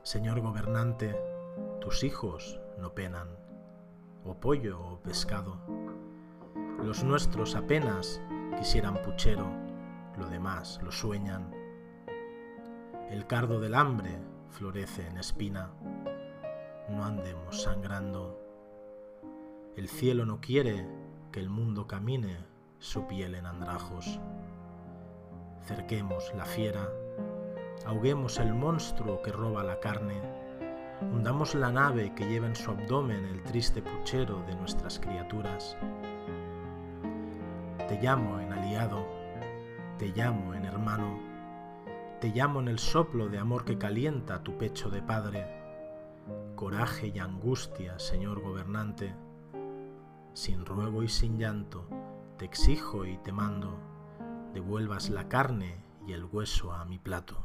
Señor 0.04 0.40
gobernante, 0.40 1.20
tus 1.82 2.02
hijos 2.02 2.62
no 2.78 2.94
penan, 2.94 3.28
o 4.24 4.40
pollo 4.40 4.80
o 4.80 5.00
pescado. 5.00 5.58
Los 6.82 7.04
nuestros 7.04 7.56
apenas 7.56 8.22
quisieran 8.56 9.02
puchero, 9.02 9.50
lo 10.16 10.26
demás 10.30 10.80
lo 10.82 10.92
sueñan. 10.92 11.52
El 13.10 13.26
cardo 13.26 13.60
del 13.60 13.74
hambre 13.74 14.18
florece 14.48 15.06
en 15.06 15.18
espina, 15.18 15.72
no 16.88 17.04
andemos 17.04 17.62
sangrando. 17.62 18.40
El 19.76 19.88
cielo 19.88 20.24
no 20.24 20.40
quiere 20.40 20.86
que 21.32 21.40
el 21.40 21.48
mundo 21.48 21.86
camine 21.86 22.38
su 22.78 23.06
piel 23.06 23.34
en 23.34 23.46
andrajos. 23.46 24.20
Cerquemos 25.64 26.32
la 26.36 26.44
fiera, 26.44 26.88
ahoguemos 27.84 28.38
el 28.38 28.54
monstruo 28.54 29.20
que 29.22 29.32
roba 29.32 29.64
la 29.64 29.80
carne, 29.80 30.20
hundamos 31.12 31.54
la 31.54 31.72
nave 31.72 32.14
que 32.14 32.28
lleva 32.28 32.46
en 32.46 32.56
su 32.56 32.70
abdomen 32.70 33.24
el 33.24 33.42
triste 33.42 33.82
puchero 33.82 34.42
de 34.46 34.54
nuestras 34.54 34.98
criaturas. 34.98 35.76
Te 37.88 38.00
llamo 38.00 38.40
en 38.40 38.52
aliado, 38.52 39.06
te 39.98 40.08
llamo 40.08 40.54
en 40.54 40.64
hermano, 40.64 41.18
te 42.20 42.28
llamo 42.28 42.60
en 42.60 42.68
el 42.68 42.78
soplo 42.78 43.28
de 43.28 43.38
amor 43.38 43.64
que 43.64 43.76
calienta 43.76 44.42
tu 44.42 44.56
pecho 44.56 44.88
de 44.88 45.02
padre. 45.02 45.55
Coraje 46.56 47.12
y 47.14 47.18
angustia, 47.18 47.98
señor 47.98 48.40
gobernante, 48.40 49.14
sin 50.32 50.64
ruego 50.64 51.02
y 51.02 51.08
sin 51.08 51.38
llanto, 51.38 51.86
te 52.38 52.46
exijo 52.46 53.04
y 53.04 53.18
te 53.18 53.30
mando, 53.30 53.78
devuelvas 54.54 55.10
la 55.10 55.28
carne 55.28 55.84
y 56.06 56.14
el 56.14 56.24
hueso 56.24 56.72
a 56.72 56.86
mi 56.86 56.98
plato. 56.98 57.44